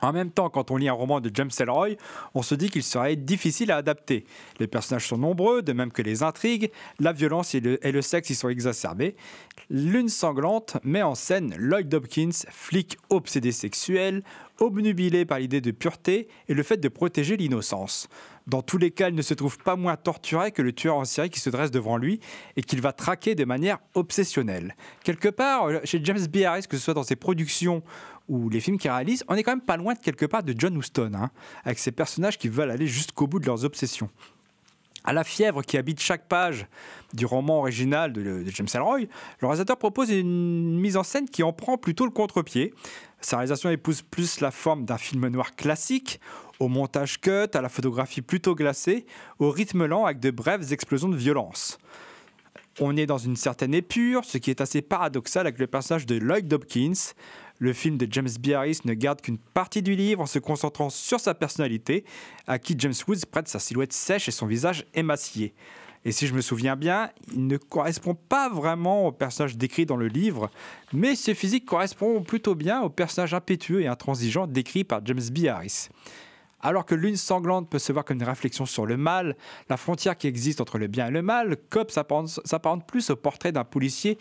[0.01, 1.95] En même temps, quand on lit un roman de James Ellroy,
[2.33, 4.25] on se dit qu'il serait difficile à adapter.
[4.59, 8.35] Les personnages sont nombreux, de même que les intrigues, la violence et le, sexe y
[8.35, 9.15] sont exacerbés.
[9.69, 14.23] Lune sanglante met en scène Lloyd Hopkins, flic obsédé sexuel,
[14.59, 18.09] obnubilé par l'idée de pureté et le fait de protéger l'innocence.
[18.47, 21.05] Dans tous les cas, il ne se trouve pas moins torturé que le tueur en
[21.05, 22.19] série qui se dresse devant lui
[22.55, 24.75] et qu'il va traquer de manière obsessionnelle.
[25.03, 26.37] Quelque part, chez James B.
[26.37, 27.83] Harris, que ce soit dans ses productions
[28.29, 30.53] ou les films qu'il réalise, on est quand même pas loin de quelque part de
[30.57, 31.31] John Huston, hein,
[31.65, 34.09] avec ces personnages qui veulent aller jusqu'au bout de leurs obsessions.
[35.03, 36.67] À la fièvre qui habite chaque page
[37.13, 38.99] du roman original de, de James Ellroy,
[39.39, 42.73] le réalisateur propose une mise en scène qui en prend plutôt le contre-pied.
[43.21, 46.19] Sa réalisation épouse plus la forme d'un film noir classique,
[46.59, 49.05] au montage cut, à la photographie plutôt glacée,
[49.39, 51.77] au rythme lent avec de brèves explosions de violence.
[52.81, 56.15] On est dans une certaine épure, ce qui est assez paradoxal avec le personnage de
[56.15, 57.13] Lloyd Dobkins.
[57.59, 58.51] Le film de James B.
[58.51, 62.05] Harris ne garde qu'une partie du livre en se concentrant sur sa personnalité,
[62.47, 65.53] à qui James Woods prête sa silhouette sèche et son visage émacié.
[66.05, 69.97] Et si je me souviens bien, il ne correspond pas vraiment au personnage décrit dans
[69.97, 70.49] le livre,
[70.93, 75.47] mais ce physique correspond plutôt bien au personnage impétueux et intransigeant décrit par James B.
[75.47, 75.89] Harris.
[76.61, 79.35] Alors que Lune sanglante peut se voir comme une réflexion sur le mal,
[79.69, 83.51] la frontière qui existe entre le bien et le mal, Cobb s'apparente plus au portrait
[83.51, 84.17] d'un policier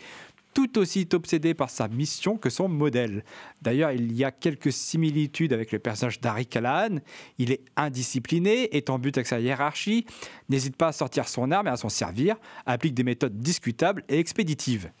[0.53, 3.23] tout aussi obsédé par sa mission que son modèle.
[3.61, 6.99] D'ailleurs, il y a quelques similitudes avec le personnage d'Harry Callahan.
[7.37, 10.05] Il est indiscipliné, est en but avec sa hiérarchie,
[10.49, 12.35] n'hésite pas à sortir son arme et à s'en servir,
[12.65, 14.91] applique des méthodes discutables et expéditives.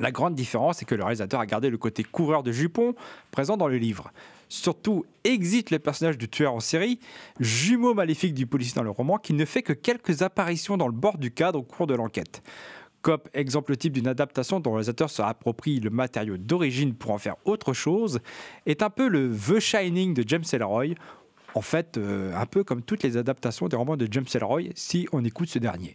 [0.00, 2.94] La grande différence est que le réalisateur a gardé le côté coureur de jupons
[3.30, 4.10] présent dans le livre.
[4.48, 6.98] Surtout, exit le personnage du tueur en série,
[7.38, 10.92] jumeau maléfique du policier dans le roman, qui ne fait que quelques apparitions dans le
[10.92, 12.42] bord du cadre au cours de l'enquête.
[13.04, 17.18] Cop, exemple type d'une adaptation dont le réalisateur se approprie le matériau d'origine pour en
[17.18, 18.18] faire autre chose,
[18.64, 20.94] est un peu le The Shining de James Ellroy.
[21.54, 25.06] En fait, euh, un peu comme toutes les adaptations des romans de James Ellroy, si
[25.12, 25.94] on écoute ce dernier.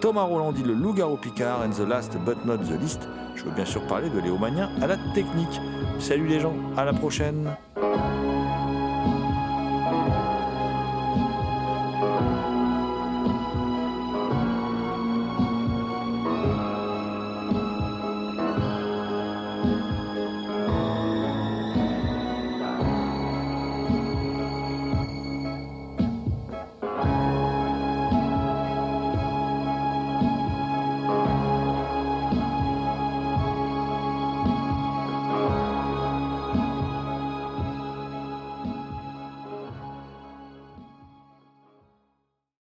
[0.00, 3.08] Thomas Roland dit le loup-garou Picard and the last but not the least.
[3.34, 4.38] Je veux bien sûr parler de Léo
[4.80, 5.60] à la technique.
[5.98, 7.56] Salut les gens, à la prochaine.